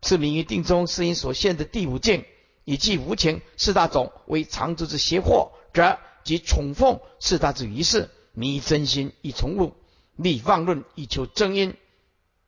[0.04, 2.26] 是名于定中是因所现的第五境，
[2.66, 9.74] 以即无情四大种为常住之邪惑，则即宠奉四大之于是，迷真心以从物，
[10.16, 11.76] 立妄论以求真因，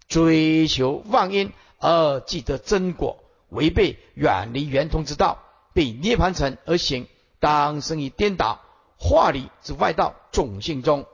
[0.07, 7.07] 追求妄因而既得真果，违背远离圆通之道，被涅盘成而行，
[7.39, 8.61] 当生于颠倒
[8.97, 11.05] 化理之外道种性中。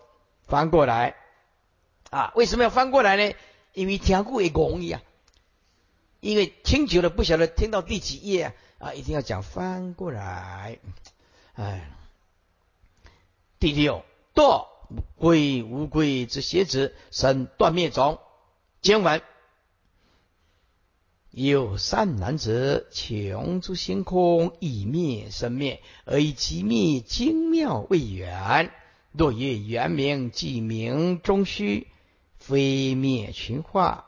[0.47, 1.15] 翻过来。
[2.09, 3.33] 啊，为什么要翻过来呢？
[3.73, 5.01] 因为听过也容易啊。
[6.19, 10.77] 因为听久了不晓得听到第几页啊，啊，一定要讲翻过来。
[11.53, 11.89] 哎，
[13.61, 14.65] 第六，堕
[15.17, 18.17] 归无归之邪子，生断灭种。
[18.81, 19.21] 经文
[21.29, 28.73] 有善男子，穷诸星空，以灭生灭，而以极灭精妙未远。
[29.11, 31.85] 若曰圆明，即明中虚。
[32.39, 34.07] 非灭群化，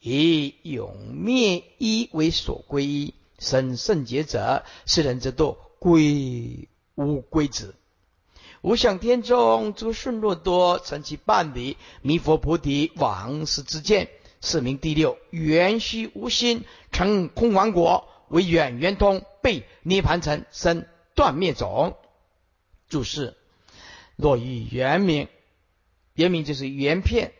[0.00, 7.74] 以永灭一为所归依，生圣洁者，是人之堕归无归子。
[8.62, 14.08] 无想天中诸顺若多，成其伴侣，弥佛菩提王师之见，
[14.40, 21.96] 是名第六缘虚无心，成空王果，为远圆通，被涅盘成生断灭种。
[22.88, 23.36] 注释：
[24.16, 25.28] 若以圆明，
[26.14, 27.32] 圆明就是圆片。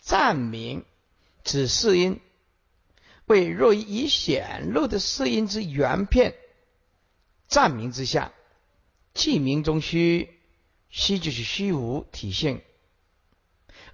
[0.00, 0.84] 暂名
[1.44, 2.20] 指四音，
[3.24, 6.34] 为若以显露的四音之原片，
[7.48, 8.32] 暂名之下，
[9.14, 10.33] 记名中虚，
[10.94, 12.62] 虚就是虚无体现。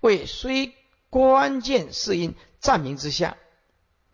[0.03, 0.75] 为虽
[1.09, 3.39] 关键四因暂名之下，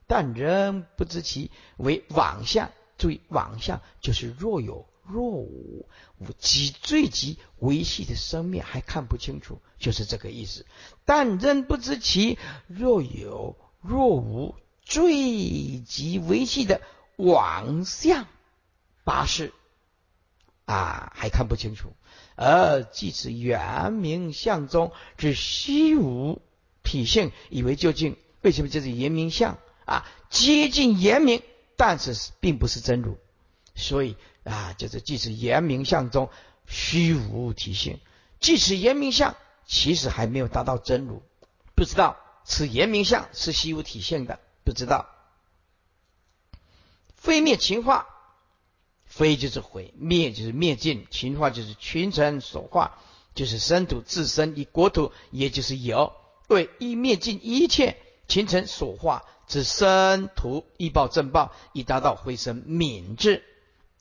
[0.06, 2.70] 但仍不知其为妄相。
[2.96, 4.88] 注意，妄相就是若有。
[5.02, 10.64] 若无无极最极维系的生命还看不清楚，就是这个意思。
[11.04, 16.80] 但仍不知其若有若无最极维系的
[17.16, 18.26] 妄相
[19.04, 19.52] 八事
[20.64, 21.92] 啊，还看不清楚。
[22.36, 26.40] 而即此原名相中之虚无
[26.84, 30.06] 体性，以为究竟为什么就是圆明相啊？
[30.30, 31.42] 接近圆明，
[31.76, 33.16] 但是并不是真如，
[33.74, 36.30] 所以啊，就是即使圆明相中
[36.66, 37.98] 虚无体性，
[38.38, 39.34] 即使圆明相，
[39.66, 41.22] 其实还没有达到真如，
[41.74, 45.08] 不知道此圆明相是虚无体性的，不知道。
[47.14, 48.06] 非灭情化，
[49.16, 52.98] 非就是毁灭，就是灭尽；情化就是群臣所化，
[53.34, 56.12] 就是生土自身以国土，也就是有。
[56.48, 57.96] 为一灭尽一切
[58.28, 63.42] 群臣所化之生土，一报正报，以达到回生敏智。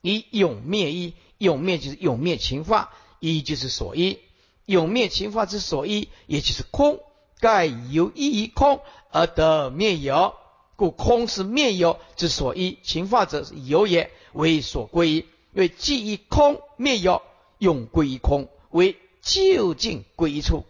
[0.02, 4.18] 以永灭一，永灭就是永灭情化，一就是所依，
[4.66, 7.00] 永灭情化之所依，也就是空。
[7.40, 10.34] 盖由一于空而得灭有。
[10.76, 15.26] 故空是灭有之所依，情化者有也，为所归因。
[15.52, 17.22] 为既以空灭有，
[17.58, 20.66] 用归于空，为究竟归处。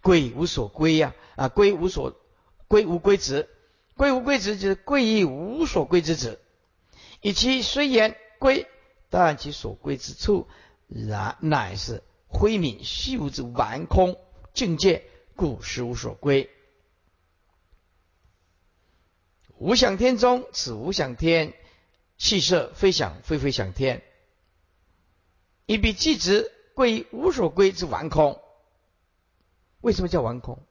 [0.00, 2.14] 归无所归呀，啊，归无所
[2.68, 3.48] 归无归之，
[3.96, 6.38] 归无归之就是归于无所归之者。
[7.20, 8.68] 以其虽言归，
[9.10, 10.46] 但其所归之处，
[10.86, 14.16] 然乃是灰泯虚无之完空
[14.54, 16.48] 境界，故实无所归。
[19.58, 21.54] 无想天中，此无想天，
[22.18, 24.02] 气色飞翔，飞飞向天，
[25.66, 28.40] 一笔即直归无所归之顽空。
[29.80, 30.64] 为什么叫顽空？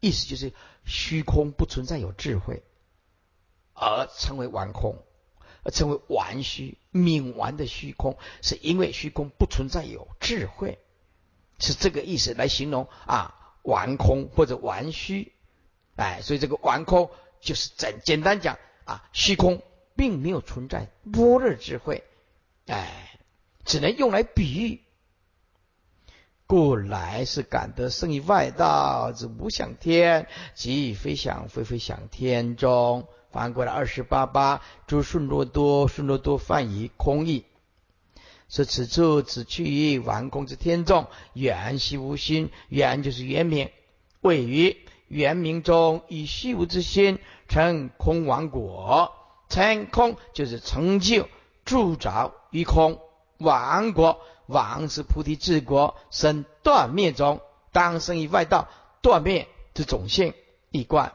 [0.00, 0.52] 意思就是
[0.84, 2.62] 虚空不存在有智慧，
[3.72, 5.04] 而称为顽空，
[5.62, 10.78] 而称为顽虚冥顽的虚空，是因为虚空不存在有智慧，
[11.58, 15.32] 是这个意思来形容啊顽空或者顽虚。
[15.96, 17.10] 哎，所以这个顽空。
[17.38, 19.62] 就是简简单讲啊，虚空
[19.96, 22.04] 并没有存在般若智慧，
[22.66, 23.18] 哎，
[23.64, 24.80] 只能用来比喻。
[26.46, 33.08] 故来是感得生于外道之无想天，即非想非非想天中。
[33.32, 37.44] 翻过来二十八八，诸顺罗多顺罗多泛于空义，
[38.48, 43.70] 说此处只去于完空之天众，缘系无心，缘就是缘名，
[44.20, 44.76] 位于
[45.08, 47.18] 缘名中以虚无之心。
[47.48, 49.12] 成空王果，
[49.48, 51.28] 成空就是成就
[51.64, 53.00] 铸造于空
[53.38, 57.40] 王国，王是菩提治国，生断灭中，
[57.72, 58.68] 当生于外道
[59.02, 60.34] 断灭之种性
[60.70, 61.12] 一贯。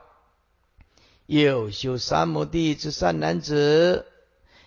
[1.26, 4.06] 又修三摩地之三男子，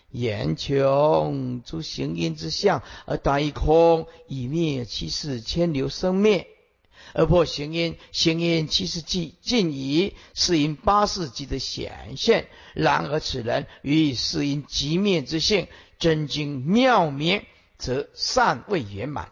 [0.09, 6.47] 言穷诸行因之相，而达于空，以灭其世千流生灭。
[7.17, 12.49] 而破行因，行因七世即尽矣，是因八世纪的显现。
[12.73, 17.41] 然而此人于是因极灭之性，真经妙明，
[17.77, 19.31] 则善未圆满。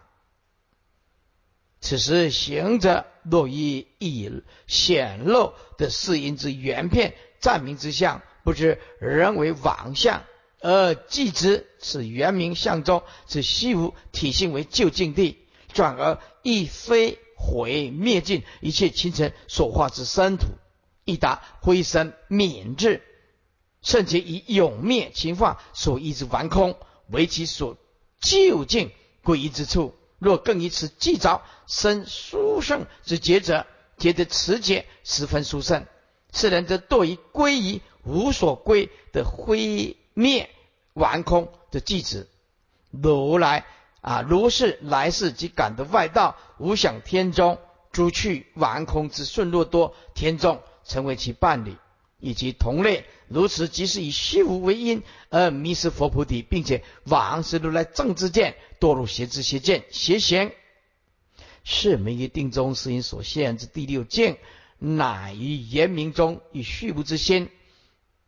[1.82, 4.30] 此时行者若以已
[4.66, 10.24] 显露的世因之原片暂明之相，不知人为妄相，
[10.62, 15.36] 而记之此原明相中此虚无体性为究竟地，
[15.74, 17.18] 转而亦非。
[17.36, 20.46] 毁灭尽一切清尘所化之生土，
[21.04, 23.02] 亦达灰身免至，
[23.82, 26.76] 甚至以永灭情化所依之顽空
[27.08, 27.76] 为其所
[28.20, 28.90] 究竟
[29.22, 29.94] 归依之处。
[30.18, 33.66] 若更以此记着生殊胜之劫者，
[33.98, 35.86] 觉得此劫十分殊胜。
[36.32, 40.48] 世人则堕于归于无所归的灰灭
[40.94, 42.28] 顽空的寂止。
[42.90, 43.66] 如来。
[44.04, 47.58] 啊，如是来世即感得外道无想天中
[47.90, 51.74] 诸去顽空之顺若多天众，成为其伴侣
[52.20, 53.06] 以及同类。
[53.28, 60.52] 如此即是以虚无为因而迷失佛菩提，并且往是如来正之见堕入邪知邪见邪行，
[61.62, 64.36] 是名于定中是因所现之第六境，
[64.78, 67.48] 乃于言明中以虚无之心，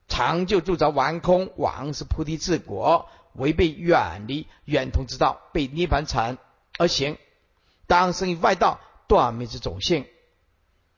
[0.09, 3.11] 常就住着王空，往是菩提自果。
[3.37, 6.39] 违背远离远通之道，被涅盘禅
[6.78, 7.18] 而行，
[7.87, 10.07] 当生于外道断灭之种性。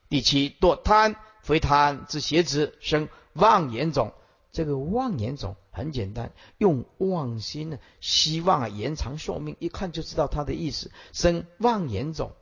[0.08, 4.12] 第七堕贪非贪之邪子，生妄言种。
[4.50, 10.90] 这个妄言种很简单，用妄心呢，希望啊延长寿命，一看就知道他的意思。
[11.12, 12.32] 生妄言种，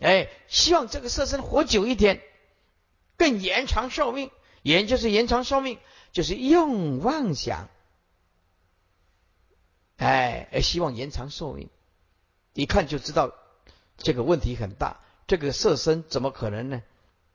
[0.00, 2.22] 哎，希望这个色身活久一点，
[3.16, 4.30] 更延长寿命。
[4.62, 5.78] 言就是延长寿命，
[6.12, 7.68] 就是用妄想。
[10.00, 11.68] 哎，希望延长寿命，
[12.54, 13.32] 一看就知道
[13.98, 15.00] 这个问题很大。
[15.26, 16.82] 这个色身怎么可能呢？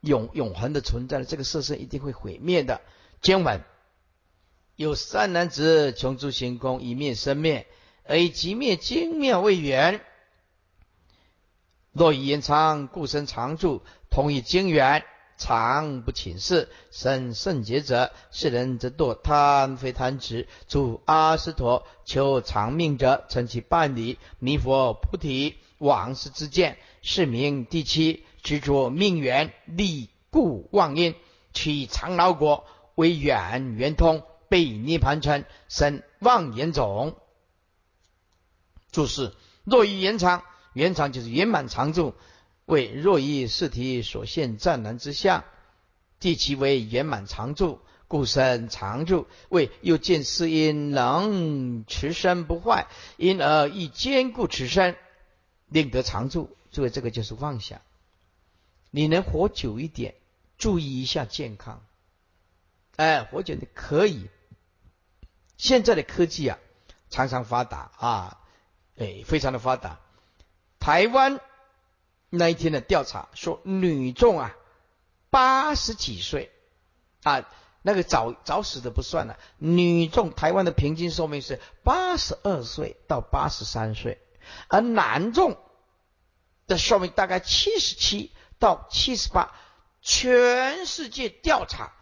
[0.00, 2.80] 永永恒的存在的这个色身一定会毁灭的。
[3.22, 3.62] 经文
[4.74, 7.66] 有三男子穷诸行空，一灭生灭，
[8.04, 10.00] 而以极灭精妙为缘。
[11.92, 15.04] 若以延长故生常住，同以精元，
[15.38, 20.48] 常不寝事，生圣洁者，世人则堕贪，非贪执。
[20.66, 24.18] 主阿斯陀求长命者，称其半理。
[24.38, 31.14] 弥佛菩提往事之见，是名第七执着命缘，利故妄因，
[31.52, 32.64] 取长老果
[32.94, 37.14] 为远圆通，被涅盘成生妄言种。
[38.90, 39.34] 注释：
[39.64, 42.14] 若以延长，延长就是圆满常住。
[42.66, 45.44] 为若以四体所现湛然之相，
[46.18, 49.28] 第其为圆满常住，故生常住。
[49.48, 54.96] 为又见世因能持身不坏，因而亦坚固持身，
[55.68, 56.56] 令得常住。
[56.72, 57.80] 诸位，这个就是妄想。
[58.90, 60.16] 你能活久一点，
[60.58, 61.86] 注意一下健康。
[62.96, 64.28] 哎，活久的可以。
[65.56, 66.58] 现在的科技啊，
[67.10, 68.40] 常常发达啊，
[68.96, 70.00] 哎，非常的发达。
[70.80, 71.40] 台湾。
[72.36, 74.54] 那一天的调查说，女众啊，
[75.30, 76.52] 八十几岁
[77.22, 77.48] 啊，
[77.82, 79.38] 那个早早死的不算了。
[79.58, 84.20] 女众台湾的平均寿命是八十二岁到八十三岁，
[84.68, 85.58] 而男众
[86.66, 89.54] 的寿命大概七十七到七十八。
[90.08, 91.92] 全世界调查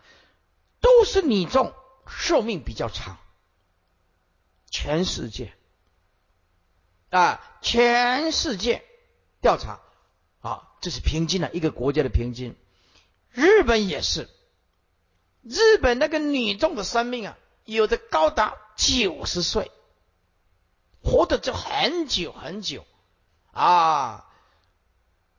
[0.82, 1.72] 都是女众
[2.06, 3.16] 寿命比较长，
[4.70, 5.54] 全世界
[7.08, 8.84] 啊，全世界
[9.40, 9.80] 调查。
[10.84, 12.54] 这是平均的一个国家的平均。
[13.32, 14.28] 日本也是，
[15.42, 19.70] 日本那个女众的生命啊，有的高达九十岁，
[21.02, 22.84] 活的就很久很久
[23.50, 24.26] 啊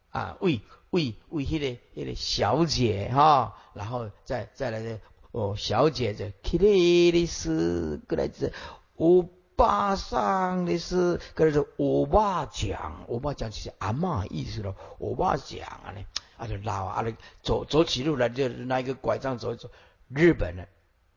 [0.10, 8.52] 啊，为为为那个那个小姐哈，然后再再来这哦，小姐这克里里斯格来这
[8.96, 9.30] 我。
[9.56, 14.76] 巴上的是，跟是我爸讲，我爸讲就是阿妈意思了。
[14.98, 16.04] 我爸讲啊呢，
[16.38, 17.04] 啊就老啊，
[17.42, 19.70] 走走起路来就拿一个拐杖走一走。
[20.10, 20.68] 日本人，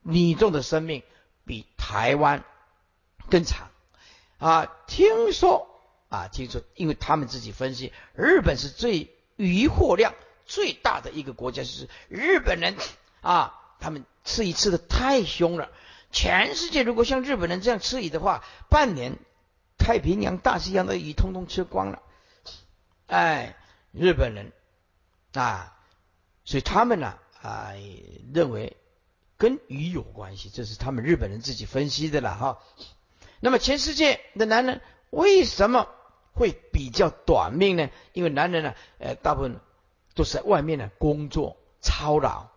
[0.03, 1.03] 你种的生命
[1.45, 2.45] 比台湾
[3.29, 3.69] 更长
[4.39, 4.73] 啊！
[4.87, 5.69] 听说
[6.09, 10.15] 啊，听说，因为他们自己分析，日本是最渔获量
[10.47, 12.77] 最大的一个国家，就是日本人
[13.21, 15.71] 啊，他们吃鱼吃的太凶了。
[16.11, 19.19] 全世界如果像日本人这样吃鱼的话，半年
[19.77, 22.03] 太平洋、大西洋的鱼通通吃光了。
[23.07, 23.57] 哎，
[23.93, 24.53] 日本人
[25.35, 25.77] 啊，
[26.45, 27.73] 所以他们呢啊
[28.33, 28.77] 认为
[29.37, 32.59] 跟鱼有关系，这是他们日本人自己分析的了哈。
[33.41, 34.81] 那么全世界的男人
[35.11, 35.89] 为什么
[36.33, 37.91] 会比较短命呢？
[38.15, 39.61] 因为男人呢，呃，大部分
[40.15, 42.49] 都是在外面呢工作操劳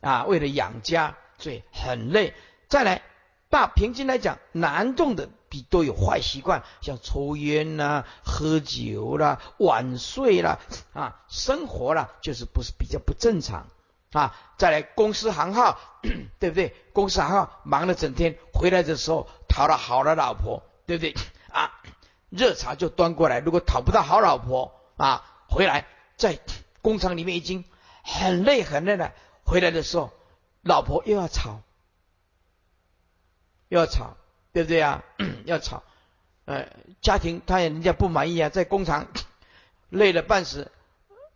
[0.00, 1.18] 啊，为了养家。
[1.38, 2.32] 所以很累。
[2.68, 3.02] 再来，
[3.48, 10.58] 大平均来讲，男众的比都有坏习惯，像抽烟啦、喝酒啦、晚睡啦
[10.92, 13.68] 啊，生活啦就是不是比较不正常
[14.12, 14.34] 啊。
[14.58, 15.78] 再来，公司行号，
[16.40, 16.74] 对不对？
[16.92, 21.14] 公司行号忙了整天，回来的时候讨了好的老婆，对不对？
[21.52, 21.70] 啊，
[22.30, 23.38] 热茶就端过来。
[23.38, 25.86] 如果讨不到好老婆啊，回来
[26.16, 26.40] 在
[26.82, 27.64] 工厂里面已经
[28.02, 29.12] 很累很累了，
[29.44, 30.10] 回来的时候。
[30.62, 31.60] 老婆又要吵，
[33.68, 34.16] 要吵，
[34.52, 35.04] 对不对啊？
[35.44, 35.82] 要吵，
[36.44, 36.68] 呃，
[37.00, 39.08] 家庭他也人家不满意啊，在工厂
[39.90, 40.70] 累了半死，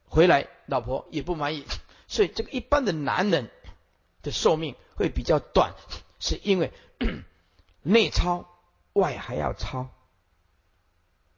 [0.06, 1.66] 回来老婆也不满意，
[2.08, 3.50] 所以这个一般的男人
[4.22, 5.74] 的寿命会比较短，
[6.20, 6.72] 是因为
[7.82, 8.46] 内操
[8.92, 9.88] 外还要操，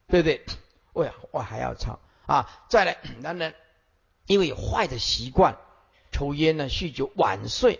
[0.07, 0.45] 对不对？
[0.93, 2.47] 外外还要操啊！
[2.69, 3.55] 再来，男人
[4.27, 5.57] 因为有坏的习惯。
[6.11, 7.79] 抽烟呢，酗酒，晚睡，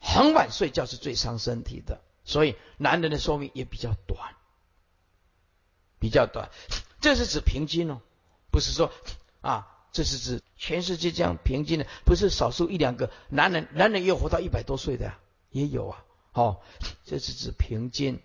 [0.00, 4.34] 很晚睡觉是最伤身体的，所以男人的寿命也比较短，
[5.98, 6.50] 比较短。
[7.00, 8.00] 这是指平均哦，
[8.50, 8.90] 不是说
[9.42, 15.12] 啊，这是指全世界这样平均的，不是少数一两个男人，男人也有活到一百多岁的
[15.50, 16.04] 也有啊。
[16.32, 16.62] 好，
[17.04, 18.20] 这是指平均。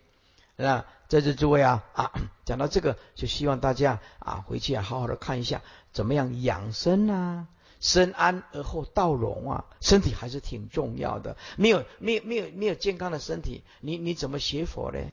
[0.56, 2.12] 那在这诸位啊啊，
[2.46, 7.48] 讲到这个，就希望大家啊回去啊好好的看一下，怎么样养生啊。
[7.80, 11.38] 身安而后道荣啊，身体还是挺重要的。
[11.58, 15.12] 没有没有没有没有健康的身体，你你怎么学佛呢？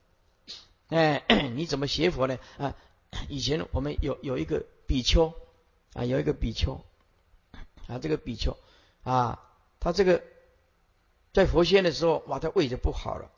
[0.89, 2.39] 哎， 你怎么学佛呢？
[2.59, 2.77] 啊，
[3.29, 5.33] 以前我们有有一个比丘
[5.95, 6.85] 啊，有一个比丘
[7.87, 8.57] 啊，这个比丘
[9.03, 9.43] 啊，
[9.79, 10.23] 他这个
[11.33, 13.31] 在佛仙的时候，哇，他胃就不好了，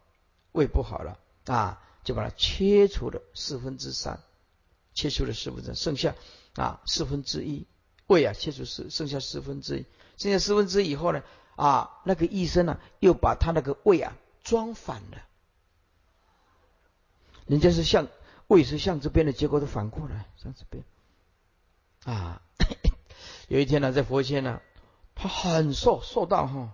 [0.52, 4.20] 胃不好了啊，就把它切除了四分之三，
[4.94, 6.14] 切除了四分之三，剩下
[6.54, 7.66] 啊四分之一。
[8.09, 9.86] 胃啊，切除四，剩下四分之一，
[10.16, 11.22] 剩下四分之一以后呢，
[11.54, 15.22] 啊，那个医生呢，又把他那个胃啊装反了，
[17.46, 18.09] 人家是向
[18.48, 20.84] 胃是向这边的，结果都反过来向这边，
[22.04, 22.42] 啊，
[23.48, 24.61] 有一天呢，在佛前呢，
[25.14, 26.72] 他很瘦，瘦到哈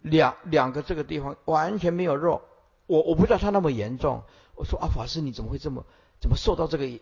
[0.00, 2.42] 两两个这个地方完全没有肉。
[2.86, 4.22] 我我不知道他那么严重。
[4.54, 5.84] 我说啊，法师你怎么会这么
[6.20, 7.00] 怎么瘦到这个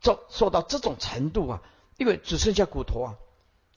[0.00, 1.62] 瘦瘦到这种程度啊？
[1.96, 3.16] 因为只剩下骨头啊。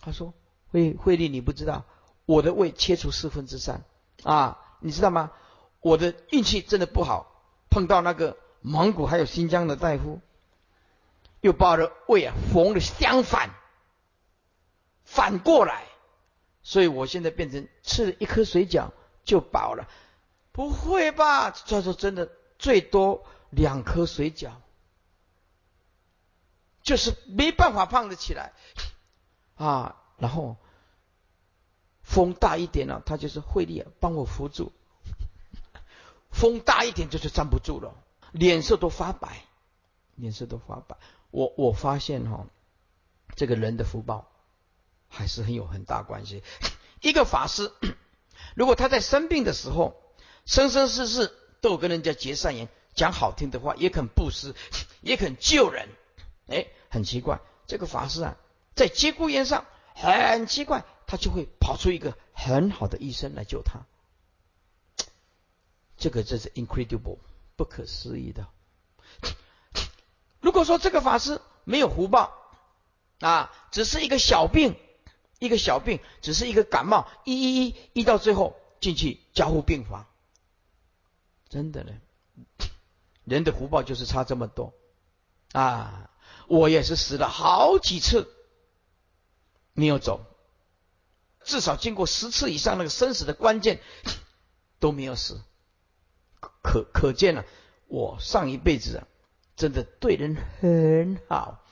[0.02, 0.34] 他说
[0.72, 1.86] 慧慧丽你不知道，
[2.26, 3.84] 我的胃切除四分之三
[4.24, 5.32] 啊，你知道吗？
[5.82, 10.20] 我的运气真的不好，碰到那个蒙古还有新疆的大夫，
[11.42, 13.50] 又把我的胃啊缝的相反，
[15.04, 15.86] 反过来，
[16.64, 18.90] 所以我现在变成吃了一颗水饺
[19.24, 19.88] 就饱了。
[20.52, 21.52] 不会吧？
[21.52, 24.52] 他说真的，最多两颗水饺，
[26.84, 28.54] 就是没办法胖得起来
[29.56, 29.96] 啊。
[30.18, 30.58] 然后
[32.02, 34.72] 风大一点了，他就是会力帮我扶住。
[36.32, 37.94] 风大一点就是站不住了，
[38.32, 39.44] 脸色都发白，
[40.16, 40.98] 脸色都发白。
[41.32, 42.46] 我我发现哈，
[43.36, 44.30] 这个人的福报
[45.08, 46.44] 还是很有很大关系。
[47.02, 47.72] 一个法师，
[48.56, 49.96] 如果他在生病的时候，
[50.46, 54.54] 生生世世都跟人家结善缘，讲好听的话，也肯布施，
[55.02, 55.88] 也肯救人。
[56.50, 58.38] 哎，很奇怪，这个法师啊，
[58.76, 63.86] 在节骨眼上很奇怪，他就会跑出一个很好的医生来救他。
[65.98, 67.20] 这个真是 incredible，
[67.56, 68.48] 不可思议的。
[70.40, 72.34] 如果说这个法师没有福报
[73.20, 74.76] 啊，只是一个小病，
[75.38, 80.08] 一个小病，只是一个感冒，医医医医到最后进去加护病房，
[81.50, 81.92] 真的呢，
[83.26, 84.74] 人的福报就是差这么多
[85.52, 86.09] 啊！
[86.50, 88.28] 我也是死了好几次
[89.74, 90.26] 没有走，
[91.46, 93.80] 至少经过十次以上那个生死的关键
[94.80, 95.42] 都没有死。
[96.62, 97.46] 可可见了，
[97.88, 99.08] 我上一辈子啊，
[99.56, 101.64] 真的对人很好。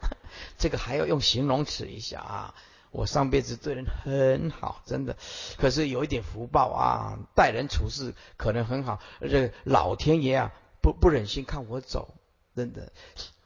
[0.56, 2.54] 这个还要用形容词一下啊，
[2.90, 5.16] 我上辈子对人很好，真的。
[5.58, 9.00] 可是有一点福报啊，待人处事可能很好。
[9.20, 12.14] 这老天爷啊，不不忍心看我走，
[12.54, 12.92] 真的。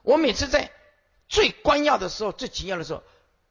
[0.09, 0.73] 我每次在
[1.29, 3.03] 最关要的时候、最紧要的时候，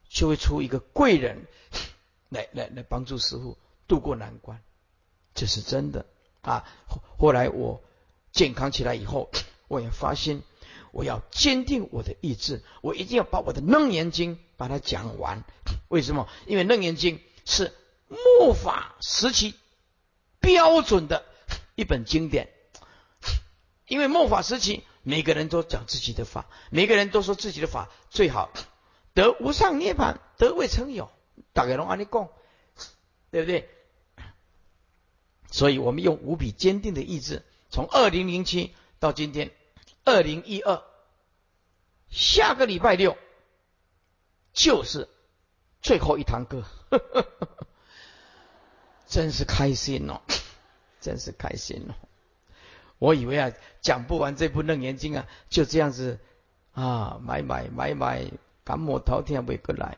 [0.09, 1.45] 就会出一个贵人
[2.29, 4.57] 来来来帮助师傅渡过难关，
[5.35, 6.07] 这是真的。
[6.41, 6.65] 啊，
[7.19, 7.83] 后来我
[8.31, 9.29] 健康起来以后，
[9.69, 10.41] 我也发现
[10.91, 15.43] 我要坚定我的意志，我一定要把我的《楞严经》把它讲完。
[15.89, 16.27] 为什么？
[16.47, 17.71] 因为《楞严经》是
[18.39, 19.53] 末法时期
[20.39, 21.23] 标准的
[21.75, 22.49] 一本经典。
[23.85, 28.51] 因为末法时期，每个人都讲自己的法，每个人都说自己的法最好，
[29.13, 31.09] 得无上涅槃，得未曾有。
[31.53, 32.27] 大概拢安尼讲，
[33.31, 33.69] 对不对？
[35.49, 39.51] 所以我们用无比坚定的意志，从二零零七到今天
[40.03, 40.83] 二零一二，
[42.09, 43.17] 下个礼拜六
[44.51, 45.07] 就是
[45.81, 46.65] 最后一堂课，
[49.07, 50.19] 真是开心哦，
[50.99, 51.95] 真是开心哦！
[52.99, 56.19] 我以为啊，讲不完这部楞严经啊，就这样子
[56.71, 58.25] 啊，买买买买，
[58.63, 59.97] 赶莫滔天未过来，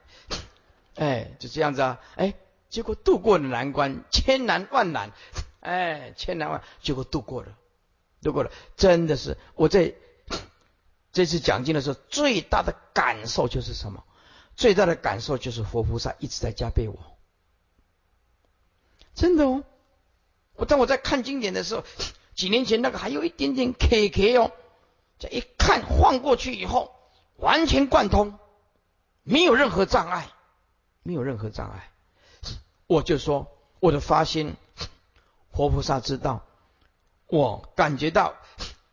[0.95, 2.33] 哎，就这样子啊，哎。
[2.69, 5.11] 结果渡过了难关，千难万难，
[5.59, 7.57] 哎，千难万，结果渡过了，
[8.21, 9.95] 渡过了，真的是我在
[11.11, 14.03] 这次讲经的时候，最大的感受就是什么？
[14.55, 17.17] 最大的感受就是佛菩萨一直在加倍我，
[19.15, 19.63] 真的哦。
[20.53, 21.83] 我当我在看经典的时候，
[22.39, 24.53] 几年前那个还有一点点 K K 哦，
[25.19, 26.95] 这一看晃过去以后，
[27.35, 28.39] 完全贯通，
[29.23, 30.29] 没有任何障碍，
[31.03, 31.91] 没有任何障碍。
[32.87, 34.55] 我就说我的发心，
[35.51, 36.45] 活菩萨知道，
[37.27, 38.37] 我感觉到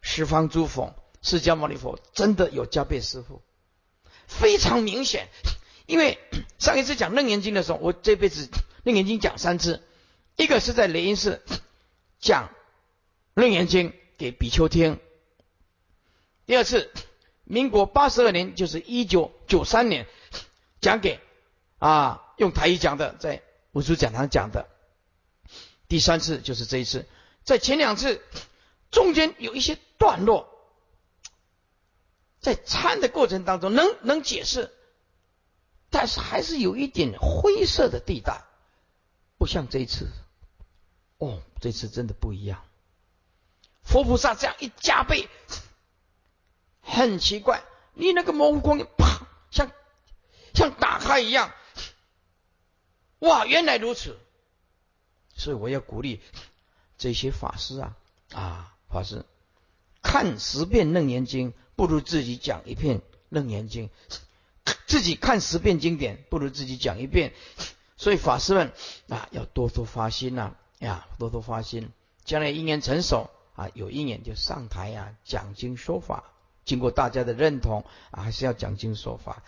[0.01, 3.43] 十方诸佛释迦牟尼佛真的有加倍师父，
[4.27, 5.29] 非常明显。
[5.87, 6.19] 因为
[6.59, 8.49] 上一次讲楞严经的时候，我这辈子
[8.83, 9.85] 楞严经讲三次，
[10.35, 11.45] 一个是在雷音寺
[12.19, 12.51] 讲
[13.37, 14.99] 楞严经给比丘听，
[16.47, 16.91] 第二次
[17.45, 20.09] 民国八十二年，就是一九九三年
[20.81, 21.21] 讲给
[21.79, 23.43] 啊用台语讲的在。
[23.73, 24.67] 文殊讲堂讲的
[25.87, 27.05] 第三次就是这一次，
[27.45, 28.23] 在前两次
[28.91, 30.49] 中间有一些段落，
[32.41, 34.73] 在参的过程当中能能解释，
[35.91, 38.45] 但是还是有一点灰色的地带，
[39.37, 40.09] 不像这一次。
[41.19, 42.65] 哦，这次真的不一样。
[43.87, 45.29] 佛菩萨这样一加倍，
[46.83, 47.63] 很奇怪，
[47.95, 49.71] 你那个模糊光啪，像
[50.53, 51.53] 像打开一样。
[53.21, 54.19] 哇，原来如此，
[55.35, 56.21] 所以我要鼓励
[56.99, 57.97] 这些法师啊
[58.33, 59.25] 啊，法师
[60.03, 63.89] 看十遍楞严经，不如自己讲一遍楞严经，
[64.87, 67.33] 自己看十遍经典，不如自己讲一遍。
[67.97, 68.73] 所以法师们
[69.09, 71.91] 啊，要多多发心呐，呀，多多发心。
[72.25, 76.25] 将来因缘成熟啊，有一年就上台啊，讲经说法。
[76.65, 79.43] 经过大家的认同啊，还是要讲经说法，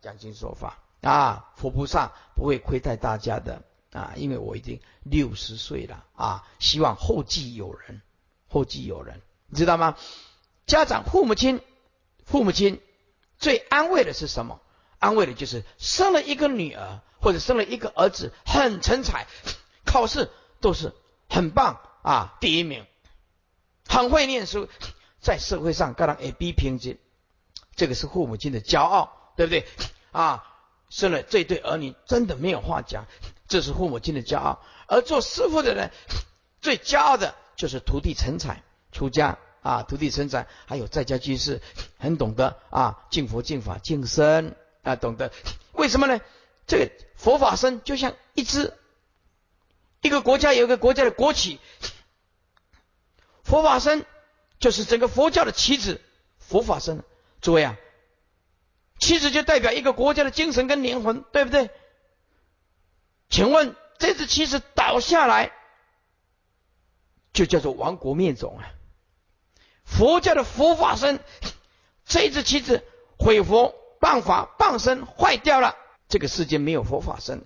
[0.00, 1.52] 讲经说法啊。
[1.56, 3.62] 佛菩萨不会亏待大家的
[3.92, 8.00] 啊，因为我已经六十岁了啊，希望后继有人，
[8.48, 9.96] 后继有人，你知道吗？
[10.66, 11.60] 家长父母亲，
[12.24, 12.80] 父母亲
[13.38, 14.60] 最安慰的是什么？
[14.98, 19.26] 安慰的就是生了一个女儿或者生了一个儿子，很成才，
[19.84, 20.30] 考试
[20.60, 20.94] 都是
[21.28, 22.86] 很棒啊，第一名，
[23.88, 24.68] 很会念书。
[25.20, 26.98] 在社会上，各人 A、B 平均，
[27.74, 29.66] 这个是父母亲的骄傲，对不对？
[30.12, 30.44] 啊，
[30.88, 33.06] 生了这对儿女，真的没有话讲，
[33.48, 34.62] 这是父母亲的骄傲。
[34.86, 35.90] 而做师傅的人，
[36.60, 38.62] 最骄傲的就是徒弟成才，
[38.92, 41.60] 出家啊，徒弟成才，还有在家居士，
[41.98, 45.32] 很懂得啊，敬佛、敬法、敬身啊，懂得。
[45.72, 46.20] 为什么呢？
[46.68, 48.74] 这个佛法僧就像一只，
[50.02, 51.58] 一个国家有一个国家的国旗，
[53.46, 54.04] 佛法僧。
[54.58, 56.00] 就是整个佛教的旗帜，
[56.38, 57.02] 佛法僧。
[57.42, 57.76] 诸位啊，
[58.98, 61.68] 旗帜就代表一个国家的精神跟灵魂，对不对？
[63.28, 65.52] 请问这只旗帜倒下来，
[67.34, 68.64] 就叫做亡国灭种啊！
[69.84, 71.20] 佛教的佛法僧，
[72.06, 72.82] 这只旗帜
[73.18, 75.76] 毁佛、谤法、谤僧坏掉了，
[76.08, 77.44] 这个世界没有佛法僧，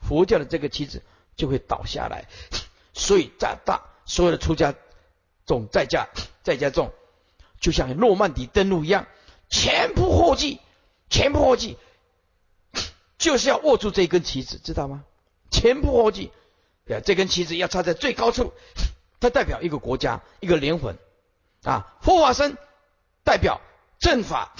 [0.00, 1.02] 佛教的这个旗帜
[1.36, 2.26] 就会倒下来。
[2.92, 4.74] 所以在大所有的出家
[5.48, 6.06] 众在家。
[6.44, 6.92] 在家种，
[7.60, 9.06] 就像诺曼底登陆一样，
[9.50, 10.60] 前仆后继，
[11.10, 11.76] 前仆后继，
[13.18, 15.04] 就是要握住这根旗子，知道吗？
[15.50, 16.30] 前仆后继，
[16.86, 18.54] 对这根旗子要插在最高处，
[19.20, 20.96] 它代表一个国家，一个灵魂
[21.64, 21.98] 啊。
[22.00, 22.56] 佛法僧
[23.24, 23.60] 代表
[23.98, 24.54] 正法，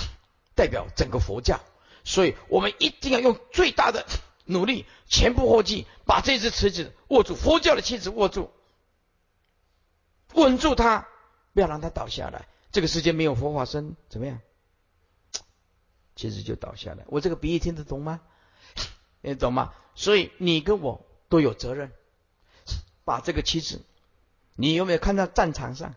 [0.55, 1.61] 代表整个佛教，
[2.05, 4.05] 所以我们一定要用最大的
[4.45, 8.51] 努力，前仆后继，把这支旗子握住，佛教的旗子握住，
[10.39, 11.07] 稳住他。
[11.55, 12.47] 不要让他倒下来。
[12.71, 14.41] 这个世界没有佛法僧，怎么样？
[16.15, 17.05] 其实就倒下来。
[17.07, 18.21] 我这个比喻听得懂吗？
[19.23, 19.75] 你懂吗？
[19.95, 21.93] 所以你跟我都有责任，
[23.05, 23.83] 把这个妻子，
[24.55, 25.95] 你有没有看到战场上？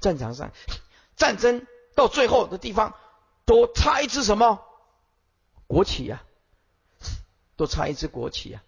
[0.00, 0.52] 战场上
[1.16, 2.94] 战争到最后的地方，
[3.44, 4.64] 都插一支什么
[5.66, 6.24] 国旗呀？
[7.56, 8.62] 都插一支国旗呀？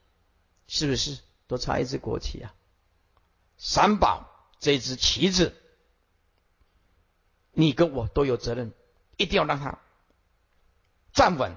[0.69, 1.19] 是不是？
[1.49, 2.53] 都插一支国旗呀？
[3.59, 4.30] 三宝
[4.61, 5.57] 这支旗子。
[7.53, 8.73] 你跟我都有责任，
[9.17, 9.81] 一定要让他
[11.13, 11.57] 站稳，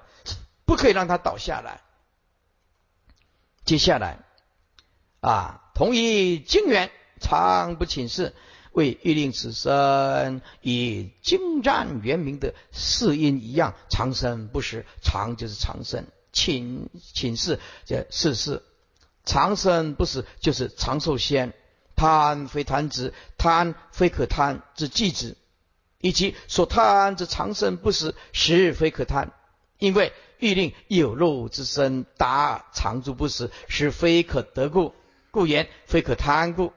[0.64, 1.82] 不可以让他倒下来。
[3.64, 4.18] 接下来
[5.20, 6.90] 啊，同一经元
[7.20, 8.34] 常不请示，
[8.72, 18.62] 为欲令此生以精湛圆明的四音一样长生不死，长就是长生，请请示这四事，
[19.24, 21.54] 长生不死就是长寿仙，
[21.96, 25.36] 贪非贪之，贪非可贪之寂子。
[26.00, 29.32] 以及所贪之长生不死，实非可贪，
[29.78, 34.94] 因为欲令有肉之身达长住不死，是非可得故，
[35.30, 36.74] 故言非可贪故。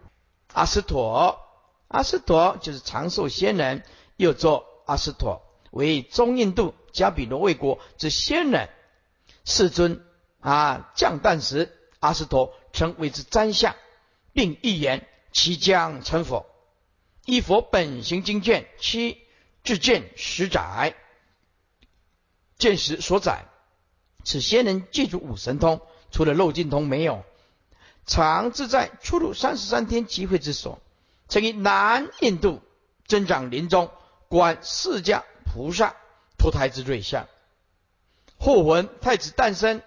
[0.53, 1.41] 阿斯陀，
[1.89, 3.83] 阿斯陀就是长寿仙人，
[4.15, 5.41] 又作阿斯陀，
[5.71, 8.69] 为中印度加比罗卫国之仙人。
[9.43, 10.05] 世尊
[10.39, 13.75] 啊降诞时，阿斯陀称为之瞻相，
[14.37, 16.45] 并预言其将成佛。
[17.25, 19.17] 依佛本行经卷七
[19.63, 20.95] 至见十载，
[22.59, 23.45] 见识所载，
[24.23, 25.81] 此仙人借助五神通，
[26.11, 27.25] 除了漏尽通没有，
[28.05, 30.79] 常自在出入三十三天集会之所，
[31.27, 32.61] 曾于南印度
[33.07, 33.89] 增长林中
[34.27, 35.95] 观释迦菩萨
[36.37, 37.27] 脱胎之瑞相，
[38.37, 39.81] 后闻太子诞生，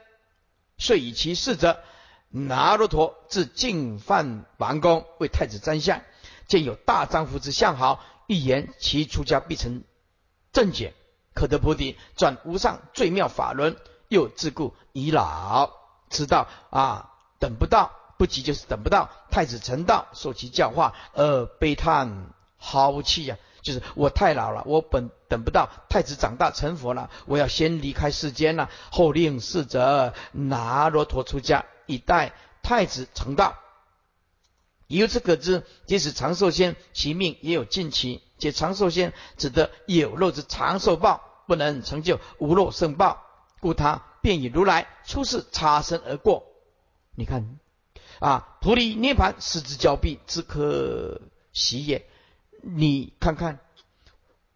[0.77, 1.85] 遂以其事者
[2.31, 6.01] 拿罗陀至净犯王宫为太子瞻相。
[6.47, 9.85] 见有大丈夫之相好，预言其出家必成
[10.53, 10.95] 正解，
[11.35, 13.77] 可得菩提，转无上最妙法轮。
[14.09, 15.71] 又自故已老，
[16.09, 19.09] 知道啊，等不到，不急就是等不到。
[19.31, 32.33] 太子成道，受其教化而悲叹豪气呀，就是我太老了，我本等不到太子长大成佛了，我要先离开世间了，后令侍者拿罗陀出家，以待
[32.63, 33.59] 太子成道。
[34.87, 38.23] 由此可知，即使长寿仙，其命也有尽期。
[38.39, 43.23] 且长寿仙只得有肉之长寿报，不能成就无肉圣报，
[43.61, 46.47] 故他便以如来出世擦身而过。
[47.15, 47.59] 你看，
[48.19, 51.21] 啊，菩提涅盘失之交臂，只可
[51.53, 52.09] 惜也。
[52.63, 53.61] 你看看，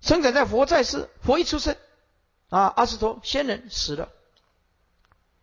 [0.00, 1.76] 生长在佛在世，佛一出生，
[2.48, 4.08] 啊，阿斯陀仙人死了，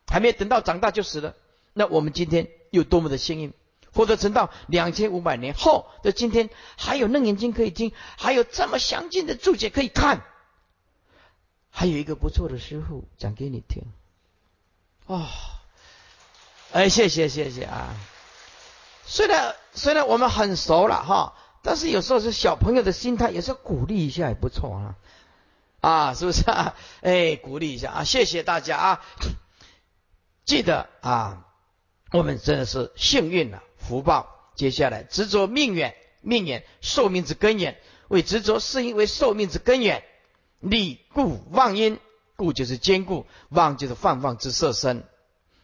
[0.08, 1.36] 还没等到长大就死了。
[1.74, 3.54] 那我们今天有多么的幸运？
[3.94, 10.22] 或者存到两千五百年后的今天，还有楞严经可以听，还有这么详尽的注解可以看，
[11.70, 13.84] 还有一个不错的师傅讲给你听。
[15.08, 15.28] 哦，
[16.72, 17.94] 哎，谢谢谢谢啊！
[19.06, 24.96] 虽然虽然我们很熟了哈，但是有时候是小朋友的心态，有时候鼓励一下也不错啊。
[25.82, 26.76] 啊，是不是啊？
[27.02, 28.04] 哎，鼓励一下啊！
[28.06, 29.06] 谢谢大家啊！
[30.46, 31.46] 记得啊，
[32.12, 34.52] 我们真的是幸运了，福报。
[34.56, 40.04] 接下来执着命远，命远寿命之根源，为执着是因为寿命之根源，
[40.60, 42.00] 立故忘因，
[42.36, 45.04] 故就是坚固，忘就是放放之色身，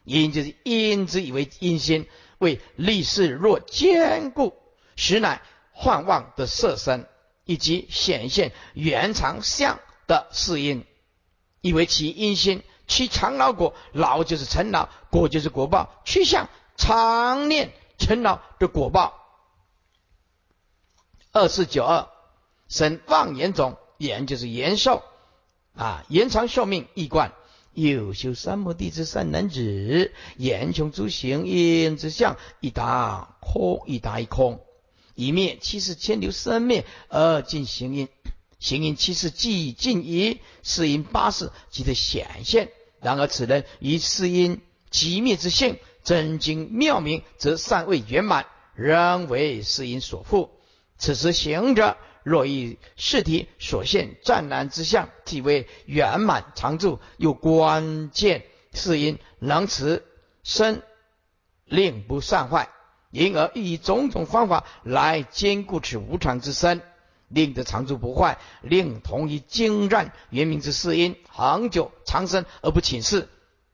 [0.05, 4.53] 因就是因之以为因心，为立世若坚固，
[4.95, 5.41] 实乃
[5.71, 7.05] 幻妄的色身，
[7.43, 9.79] 以及显现原常相。
[10.07, 10.85] 的是因，
[11.59, 19.13] 以为其因心，其长老果，老就是成老，果就是果报，趋向常念成老的果报。
[21.33, 22.07] 二四九二，
[22.69, 25.03] 生妄言种，言就是延寿
[25.75, 27.33] 啊，延长寿命，一贯。
[27.73, 34.65] 有修三摩地之善男子，言穷诸行因之相，一答空，一答一空，
[35.13, 38.07] 一灭七世千流生灭而尽行因。
[38.57, 42.71] 行因七世既尽矣是因八事即得显现。
[43.07, 50.49] 然而此人以世因极灭之性，真经妙明，则尚未圆满，仍为世因所缚。
[50.97, 56.99] 此时行者若以世体所现湛然之相，即为圆满常住。
[57.15, 58.43] 又关键
[58.73, 60.03] 是因能持
[60.43, 60.81] 身，
[61.63, 62.67] 令不散坏，
[63.09, 66.81] 因而以种种方法来兼顾此无常之身。
[67.29, 73.29] 令得长住不坏，令同于精湛圆明之世因，恒久长生而不请示，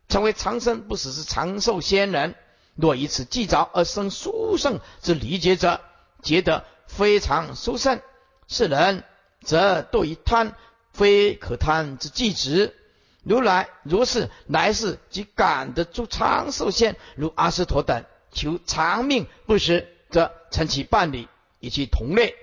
[0.09, 2.35] 成为长生不死之长寿仙人。
[2.75, 5.79] 若以此计着而生殊胜之理解者，
[6.23, 8.01] 觉得非常殊胜。
[8.47, 9.03] 是人
[9.41, 10.55] 则堕于贪，
[10.91, 12.75] 非可贪之计执。
[13.23, 21.27] 如来如是来世即感得诸长寿仙，如阿斯陀等求长命不死，则成其伴侣，
[21.59, 22.35] 以其同类。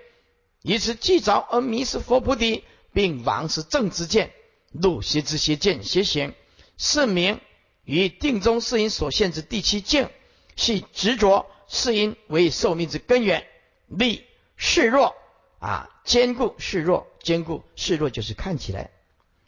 [0.63, 4.33] 以此计着而迷失佛菩提，并亡失正之见，
[4.71, 6.35] 入邪之邪见邪行，
[6.79, 7.41] 是名
[7.85, 10.09] 与定中世因所现之第七境，
[10.57, 13.47] 系执着是因为寿命之根源。
[13.89, 15.17] 力示弱
[15.59, 18.93] 啊，坚固示弱，坚固示弱就是看起来，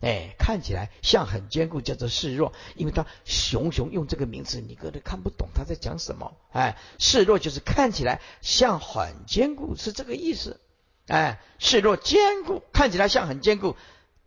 [0.00, 6.36] 哎，看起来像很坚固，叫做示弱，因为他熊熊用这个名字，你可能看不懂他在讲什么。
[6.50, 10.60] 哎，示弱就是看起来像很坚固，是这个意思。
[11.06, 13.76] 哎，示弱坚固，看起来像很坚固。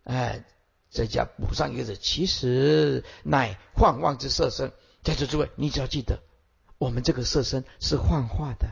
[0.04, 0.44] 哎，
[0.96, 4.72] 再加补上一个字，其实乃幻妄之色身。
[5.02, 6.18] 在座诸位，你只要记得，
[6.78, 8.70] 我们这个色身是幻化的，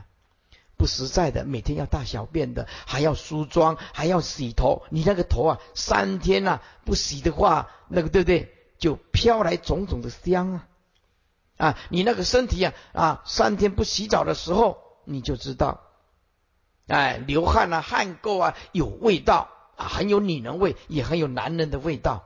[0.77, 1.45] 不实在的。
[1.45, 4.83] 每天要大小便的，还要梳妆，还要洗头。
[4.91, 8.53] 你那个头啊，三天啊不洗的话，那个对不对？
[8.79, 10.69] 就飘来种种的香啊！
[11.57, 15.81] 啊，你那个身体啊啊，三天不洗澡的时候，你就知道。
[16.89, 22.25] 哎，流汗啊，汗垢啊，有味道啊，很有女人味，也很有男人的味道，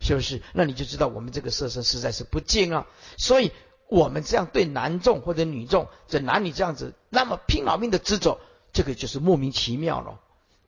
[0.00, 0.42] 是不是？
[0.52, 2.86] 那你就知道我们这个色身实在是不净啊。
[3.16, 3.52] 所以，
[3.88, 8.40] 我们这样对男众或者女众，这男女这样子，那么拼老命的执着，
[8.72, 10.20] 这个就是莫名其妙了。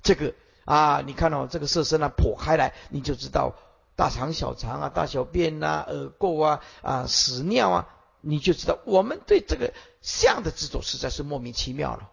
[0.02, 3.54] 这个啊，你看到这个色身啊剖开来，你就知道
[3.96, 7.88] 大肠、小肠啊、大小便呐、耳垢啊、啊屎尿啊，
[8.20, 12.10] 你就知道我们对这个相的执着实在是莫名其妙了。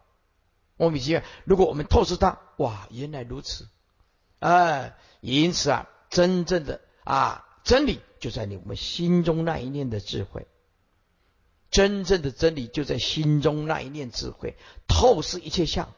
[0.76, 3.68] 莫名其妙，如果我们透视它，哇，原来如此，
[4.40, 10.48] 哎，因此啊，真正的啊真理就在你我们心中那一念的智慧，
[11.70, 14.56] 真正的真理就在心中那一念智慧，
[14.88, 15.90] 透视一切相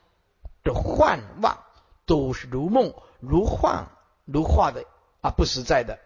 [0.63, 1.59] 的幻妄，
[2.05, 3.89] 都是如梦如幻
[4.25, 4.85] 如化的
[5.21, 5.99] 啊，不实在的，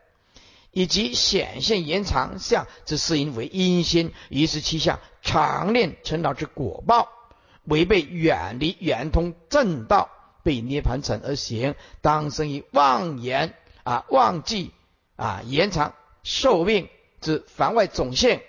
[0.72, 7.10] 以及显现延长相之是因为阴心，于是其相常念成老之果报。
[7.66, 10.10] 违背远离圆通正道，
[10.44, 14.72] 被涅盘尘而行，当生于妄言啊，妄记
[15.16, 16.90] 啊，延长寿命
[17.22, 18.42] 之凡外种性。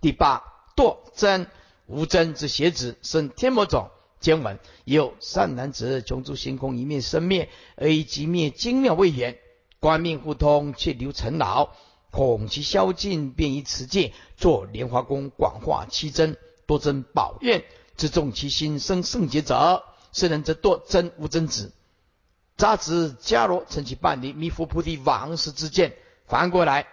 [0.00, 0.44] 第八
[0.76, 1.48] 堕真
[1.86, 3.90] 无真之邪子，生天魔种。
[4.20, 9.38] 经文有善男子穷诸星空一面生灭，而以极灭精妙未言，
[9.78, 11.70] 观命互通，却留尘劳，
[12.10, 17.64] 恐其消尽，便以此戒作莲花功，广化七真，多增宝愿。
[17.96, 21.72] 自重其心生圣洁者，圣人则堕真无真子。
[22.56, 25.96] 扎子迦罗乘其半离弥佛菩提王师之见。
[26.26, 26.86] 反过来，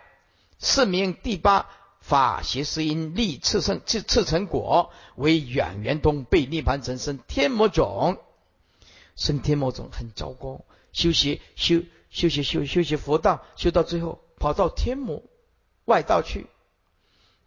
[0.59, 8.17] 四名第八法邪师因立次生次次成果，为远圆通被涅盘成生天魔种，
[9.15, 10.61] 生天魔种很糟糕。
[10.93, 15.23] 修习修修习修修习佛道，修到最后跑到天魔
[15.85, 16.45] 外道去。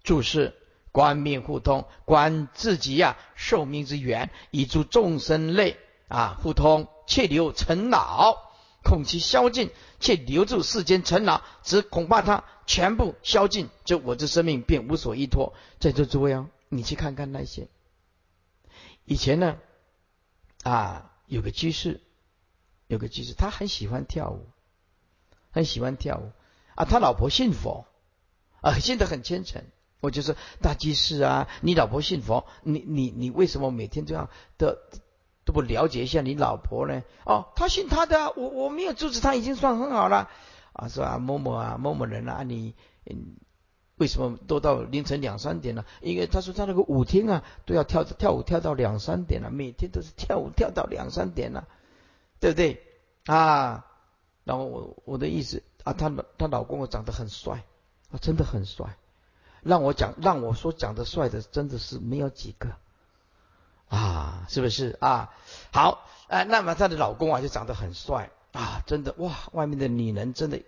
[0.02, 0.54] 注释：
[0.98, 5.76] 观命互通，观自己呀寿命之源，以助众生类
[6.08, 8.34] 啊互通，切留尘恼，
[8.82, 9.68] 恐其消尽；
[10.00, 15.54] 且留住世间尘恼，只恐怕他全部消尽，就我这生命便无所依托。
[15.78, 17.68] 在座诸位啊，你去看看那些
[19.04, 19.56] 以前呢
[20.64, 22.00] 啊，有个居士。
[22.88, 24.48] 有个居士，他很喜欢跳舞，
[25.52, 26.32] 很喜欢跳舞
[26.74, 26.84] 啊。
[26.86, 27.86] 他老婆信佛
[28.62, 29.62] 啊，信得很虔诚。
[30.00, 34.78] 我就说大祭司啊，你老婆信佛，你你你为什么每天这样的
[35.44, 37.02] 都不了解一下你老婆呢？
[37.24, 40.30] 哦，他信他的，我我没有阻止他，已经算很好了
[40.72, 40.88] 啊。
[40.88, 42.74] 说啊，某某啊，某某人啊，你
[43.06, 43.36] 嗯，
[43.96, 45.84] 为什么都到凌晨两三点了？
[46.00, 51.66] 因为他说他那个舞厅啊，都要跳跳舞跳到两三点了，每天都是跳舞跳到两三点了。
[52.40, 52.80] 对不对
[53.26, 53.84] 啊？
[54.44, 57.64] 然后我我的意思啊，她她老公我长得很帅
[58.12, 58.96] 啊，真的很帅。
[59.62, 62.70] 让我讲，让我说讲的帅的真的是没有几个
[63.88, 65.32] 啊，是不是啊？
[65.72, 70.62] 好，哎，那么她的老公啊就长得很帅啊，真的哇，外面的女人真的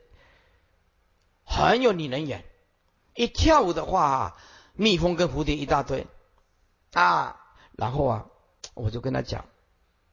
[1.45, 2.45] 很有女人缘。
[3.14, 4.36] 一跳舞的话，
[4.74, 6.07] 蜜蜂跟蝴蝶一大堆
[6.93, 7.41] 啊。
[7.72, 8.26] 然后啊，
[8.74, 9.45] 我就跟他讲，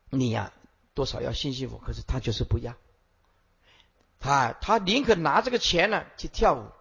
[0.10, 0.52] 你呀。
[0.94, 2.74] 多少要信信我，可是他就是不要，
[4.20, 6.72] 他他宁可拿这个钱呢去跳舞，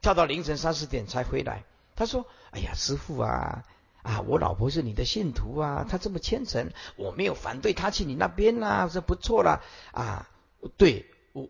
[0.00, 1.64] 跳到凌晨三四点才回来。
[1.94, 3.64] 他说：“哎呀，师傅啊
[4.02, 10.28] 啊，我老婆是你的信徒啊，她这么虔诚，我没有反对她去你那边呐，这不错了啊。
[10.76, 11.48] 对我，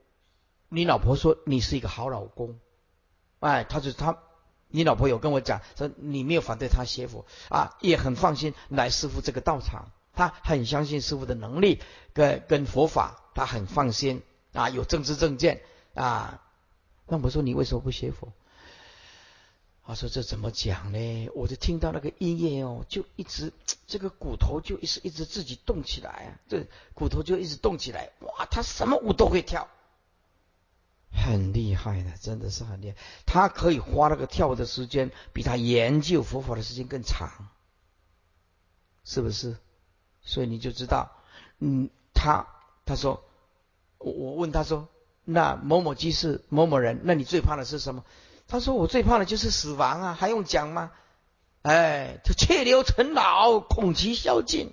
[0.68, 2.58] 你老婆说你是一个好老公，
[3.40, 4.18] 哎，他就他，
[4.68, 11.82] 你老婆有跟我讲说你没有反对她学佛啊，也很放心来师傅这个道场。”他很相信师傅的能力
[12.14, 14.22] 跟跟佛法，他很放心
[14.54, 15.60] 啊，有政治正见
[15.92, 16.40] 啊。
[17.06, 18.32] 那我说你为什么不学佛？
[19.88, 21.30] 他说这怎么讲呢？
[21.32, 23.52] 我就听到那个音乐哦，就一直
[23.86, 28.10] 这个骨头就一直一直自己动起来啊，这骨头就一直动起来。
[28.18, 29.68] 哇，他什么舞都会跳，
[31.12, 32.96] 很厉害的，真的是很厉害。
[33.26, 37.48] 他可以花那个跳舞的时间，比他研究佛法的时间更长，
[39.04, 39.56] 是不是？
[40.22, 41.12] 所以你就知道，
[41.60, 42.48] 嗯，他
[42.84, 43.22] 他说，
[43.98, 44.88] 我我问他说，
[45.26, 48.04] 那某某居士某某人，那你最怕的是什么？
[48.48, 50.92] 他说我最怕的就是死亡啊，还用讲吗？
[51.60, 54.72] 哎，就切留成老，恐其消尽。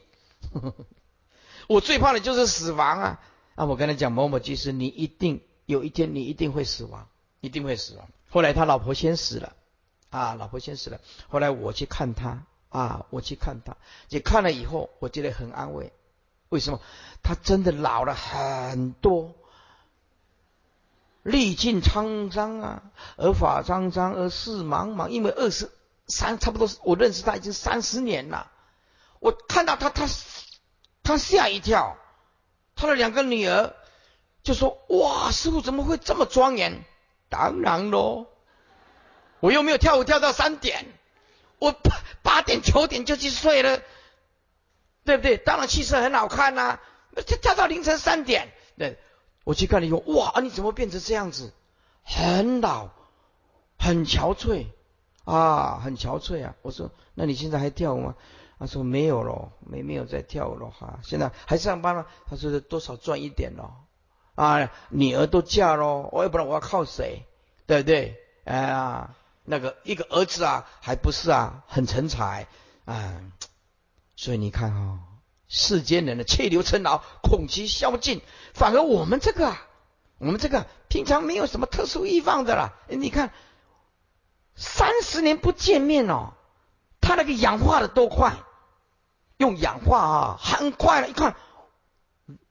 [1.67, 3.19] 我最怕的就是死亡啊！
[3.55, 7.07] 啊，我跟他讲某某居士，你一定有一天你一定会死亡，
[7.41, 8.07] 一定会死亡。
[8.29, 9.53] 后来他老婆先死了，
[10.09, 11.01] 啊，老婆先死了。
[11.27, 12.45] 后来我去看他。
[12.69, 13.77] 啊，我去看他，
[14.09, 15.93] 也看了以后，我觉得很安慰。
[16.49, 16.81] 为什么？
[17.21, 19.35] 他真的老了很多，
[21.23, 22.83] 历尽沧桑啊，
[23.17, 25.07] 而法沧桑，而事茫茫。
[25.07, 25.71] 因为二十
[26.07, 28.51] 三，差不多，我认识他已经三十年了。
[29.19, 30.05] 我看到他，他
[31.01, 31.97] 他吓一跳。
[32.75, 33.73] 他的两个女儿
[34.41, 36.83] 就说：“哇，师傅怎么会这么庄严？”
[37.29, 38.27] 当然喽，
[39.39, 40.85] 我又没有跳舞跳到三点。
[41.59, 43.81] 我八八点九点就去睡了，
[45.05, 45.37] 对不对？
[45.37, 46.79] 当然气色很好看呐。
[47.11, 48.99] 那跳跳到凌晨三点，对，
[49.43, 51.51] 我去看了以后，哇，你怎么变成这样子？
[52.03, 52.89] 很老，
[53.77, 54.67] 很憔悴
[55.25, 56.55] 啊，很憔悴啊。
[56.61, 58.15] 我说，那你现在还跳舞吗？
[58.59, 60.99] 他说没有了，没没有在跳舞了哈。
[61.03, 62.07] 现在还上班了。
[62.27, 63.85] 他说多少赚一点咯。
[64.35, 67.25] 啊，女儿都嫁了，我也不知道我要靠谁，
[67.65, 68.17] 对不对？
[68.45, 69.15] 哎呀。
[69.45, 72.47] 那个一个儿子啊，还不是啊，很成才
[72.85, 73.19] 啊，
[74.15, 74.99] 所以你看啊，
[75.55, 78.21] 世间人的切留尘劳，恐其消尽，
[78.55, 79.67] 反而我们这个，啊，
[80.17, 82.73] 我们这个平常没有什么特殊欲望的啦。
[82.89, 83.31] 你看，
[84.55, 86.33] 三十年不见面哦，
[87.01, 88.33] 他那个氧化的多快，
[89.37, 91.35] 用氧化啊，很快了，一看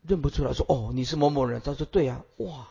[0.07, 2.69] 认不出来，说哦，你是某某人，他说对啊，哇。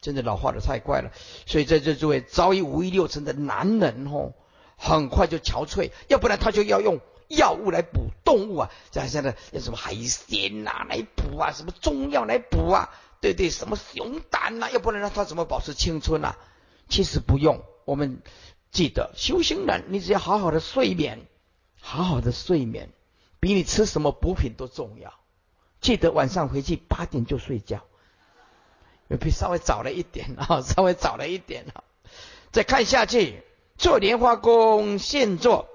[0.00, 1.12] 真的老化的太快了，
[1.46, 4.34] 所以在这诸位早已五欲六尘的男人哦，
[4.76, 7.00] 很快就憔悴，要不然他就要用
[7.36, 16.36] 药物来补动物啊，像现在用什么海鲜呐来补啊，什么中药来补啊，对对，什么熊胆呐，要不然他怎么保持青春啊？
[16.88, 18.22] 其实不用，我们
[18.70, 21.26] 记得修行人，你只要好好的睡眠，
[21.80, 22.90] 好好的睡眠，
[23.40, 25.14] 比你吃什么补品都重要。
[25.80, 27.82] 记得晚上回去八点就睡觉，
[29.08, 31.82] 也比稍微早了一点啊， 稍微早了一点啊。
[32.50, 33.42] 再看下去，
[33.78, 35.68] 做莲花功，现做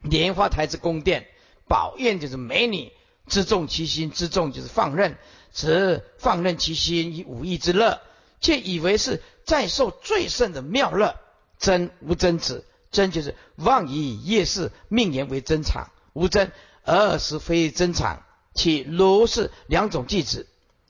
[0.00, 1.26] 莲花台之宫殿，
[1.66, 2.92] 宝宴就是美女，
[3.26, 5.16] 自重其心，自重就是放任，
[5.52, 8.00] 只放任其心以五欲之乐，
[8.40, 11.16] 却以为是在受最胜的妙乐。
[11.58, 16.52] 真无真子，真就是妄以夜视命言为真场，无真
[16.84, 18.22] 而实非真场。
[18.54, 20.46] 其如是两种句子，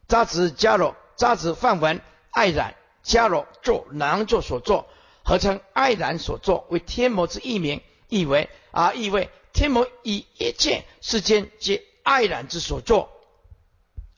[0.09, 4.89] 扎子加罗，扎子梵文爱染加罗作囊作所作，
[5.25, 13.11] 合称爱染所作，为天魔之异名，意为啊意为天魔以一切世间皆爱染之所作。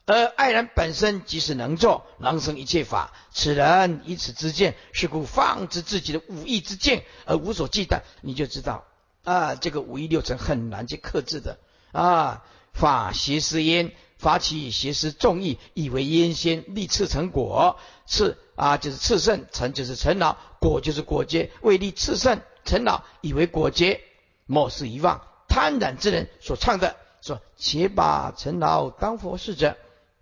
[0.05, 3.13] 而爱然本身即是能作，能生一切法。
[3.31, 8.01] 此人以此之见，是故放之自己的五意之见而无所忌惮。
[8.21, 8.83] 你就知道
[9.23, 11.59] 啊，这个五欲六尘很难去克制的
[11.91, 12.43] 啊。
[12.73, 17.77] 法邪思因，法起邪思众意，以为因先立次成果。
[18.05, 21.51] 次啊就是次圣，成就是成老，果就是果结。
[21.61, 24.01] 为立次圣陈老，以为果结，
[24.45, 29.77] 莫是遗忘贪婪之人所唱的说：且把陈老当佛事者。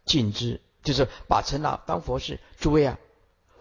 [0.06, 2.40] 尽之，就是把陈老当佛事。
[2.58, 2.98] 诸位啊，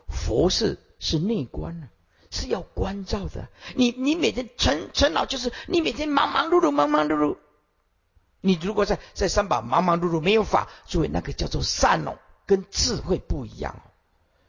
[0.09, 1.89] 佛事是内观啊，
[2.31, 3.51] 是要关照的。
[3.75, 7.37] 你你每天陈陈老就是你每天忙忙碌碌，忙忙碌碌。
[8.41, 12.17] 你如果在在三宝忙忙碌碌没有法，诸位那个叫做善哦，
[12.47, 13.91] 跟智慧不一样哦。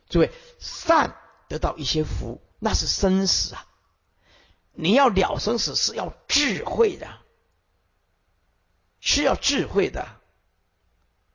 [0.08, 1.18] 诸位善
[1.50, 3.66] 得到一些福，那是生死啊。
[4.82, 7.08] 你要了生死是要智慧的，
[9.02, 10.08] 是要智慧的。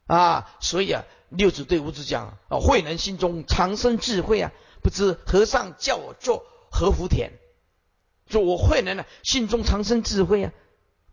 [0.06, 4.50] 啊，所以啊，六祖对五祖讲啊，慧能心中常生智慧啊，
[4.82, 7.32] 不知和尚叫我做何福田，
[8.28, 10.52] 说我慧能呢，心中常生智慧啊，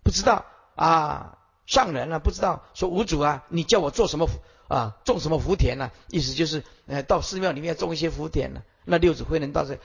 [0.04, 4.30] 不知道啊，上人啊，不知道说五祖啊，你叫我做什么
[4.70, 5.92] 啊，种什么福田呢？
[6.08, 8.64] 意思就是，呃，到寺庙里面种一些福田呢。
[8.86, 9.78] 那六祖慧能到这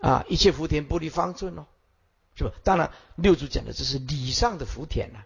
[0.00, 1.66] 啊，一切福田不离方寸哦，
[2.34, 2.52] 是吧？
[2.64, 5.20] 当然，六祖讲的这是理上的福田呐，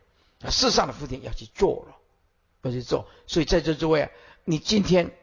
[0.47, 1.97] 啊，世上的福田要去做了。
[2.67, 4.11] 要去做，所以在座诸位啊，
[4.47, 5.15] 你今天，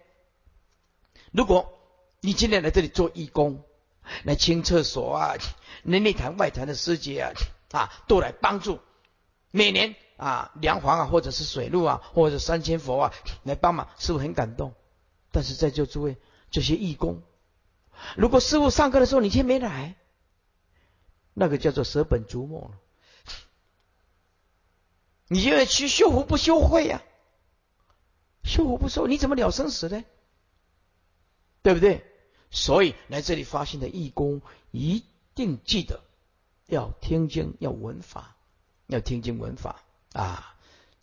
[1.31, 1.73] 如果
[2.19, 3.63] 你今天来这里做义工，
[4.25, 5.33] 来清厕所啊，
[5.81, 7.31] 那内坛外坛的师姐啊，
[7.71, 8.77] 啊，都来帮助，
[9.49, 14.75] 每年啊，梁皇啊，或者是水陆啊，或者三千佛啊，来帮忙，是不是很感动。
[15.31, 16.17] 但是在座诸位，
[16.51, 17.23] 这些义工，
[18.15, 19.95] 如果师傅上课的时候你却没来，
[21.33, 22.79] 那个叫做舍本逐末了。
[25.27, 27.01] 你因为去修福不修慧呀？
[28.43, 30.03] 修福不修，你怎么了生死呢？
[31.61, 32.05] 对不对？
[32.49, 34.41] 所以来这里发心的义工
[34.71, 36.01] 一定记得
[36.65, 38.35] 要听经，要闻法，
[38.87, 39.81] 要听经闻法
[40.11, 40.57] 啊！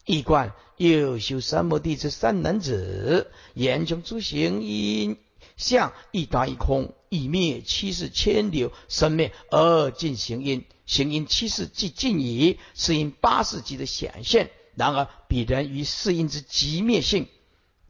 [0.05, 5.19] 一观又修三摩地之三男子，言穷诸行因
[5.57, 14.51] 相一达一空，一灭七世千流生灭而尽行因，行因七世即尽矣，是因八世即的显现。
[14.74, 17.26] 然而彼人于世因之极灭性，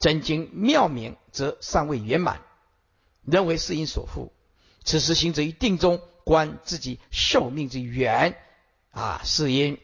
[0.00, 2.40] 真经妙明，则尚未圆满，
[3.24, 4.30] 认为世因所缚。
[4.84, 8.38] 此时行者于定中观自己寿命之缘
[8.90, 9.78] 啊，是因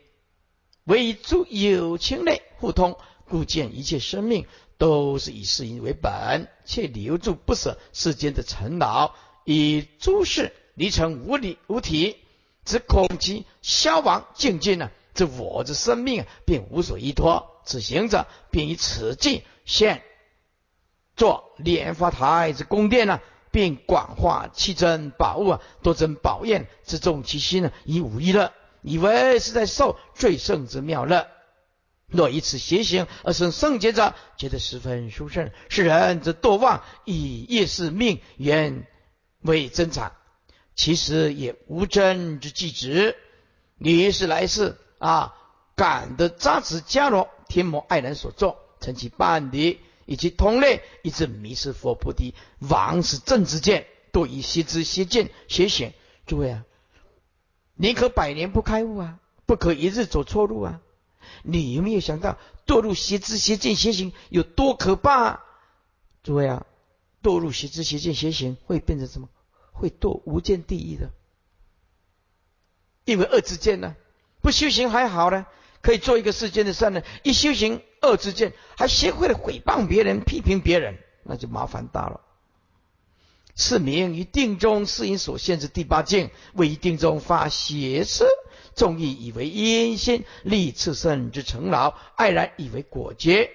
[0.85, 2.97] 为以诸有情类互通，
[3.29, 4.47] 故见一切生命
[4.79, 9.13] 都是以世因为本，且留住不舍世间的尘劳，
[9.45, 12.17] 以诸事离成无理无体，
[12.65, 14.91] 只恐其消亡境界呢？
[15.15, 17.61] 这我之生命啊，便无所依托。
[17.65, 20.03] 此行者便以此境现
[21.17, 23.21] 作莲花台之宫殿呢，
[23.53, 28.53] 并广化七珍宝物啊，多珍宝宴，自重其心呢，以无一乐，
[28.83, 31.29] 以为是在受最胜之妙乐。
[32.07, 35.51] 若以此邪行而生圣洁者，觉得十分殊胜。
[35.69, 38.87] 世人则堕妄，以业是命缘
[39.41, 40.13] 为真常，
[40.75, 43.17] 其实也无真之计止。
[43.77, 44.77] 你是来世。
[44.99, 45.35] 啊，
[45.77, 55.93] 感得扎子迦罗天魔爱人所作，成其伴敌，以及同类，以致迷失佛菩提，王是正之见，多以邪知邪见邪行。
[56.27, 56.65] 诸位啊，
[57.75, 60.81] 宁可百年不开悟啊，不可一日走错路啊！
[61.47, 65.45] 你有没有想到堕入邪知邪见邪行有多可怕？
[66.23, 66.67] 诸位啊，
[67.23, 69.29] 堕入邪知邪见邪行会变成什么？
[69.73, 71.11] 会堕无间地狱的，
[73.05, 73.95] 因为恶之见呢。
[74.41, 75.47] 不修行还好呢，
[75.83, 77.03] 可以做一个世间的善人。
[77.25, 82.21] 一修行恶之见，还学会了诽谤别人、批评别人，那就麻烦大了。
[83.57, 88.27] 是名于定中是因所限制第八境，为定中发邪思，
[88.75, 93.51] 众意以为阴心立次圣之成劳，爱然以为果结，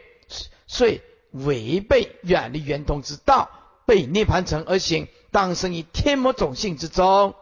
[0.68, 1.02] 遂
[1.32, 3.50] 违背远离圆通之道，
[3.86, 7.36] 背涅盘城而行，当生于天魔种性之中。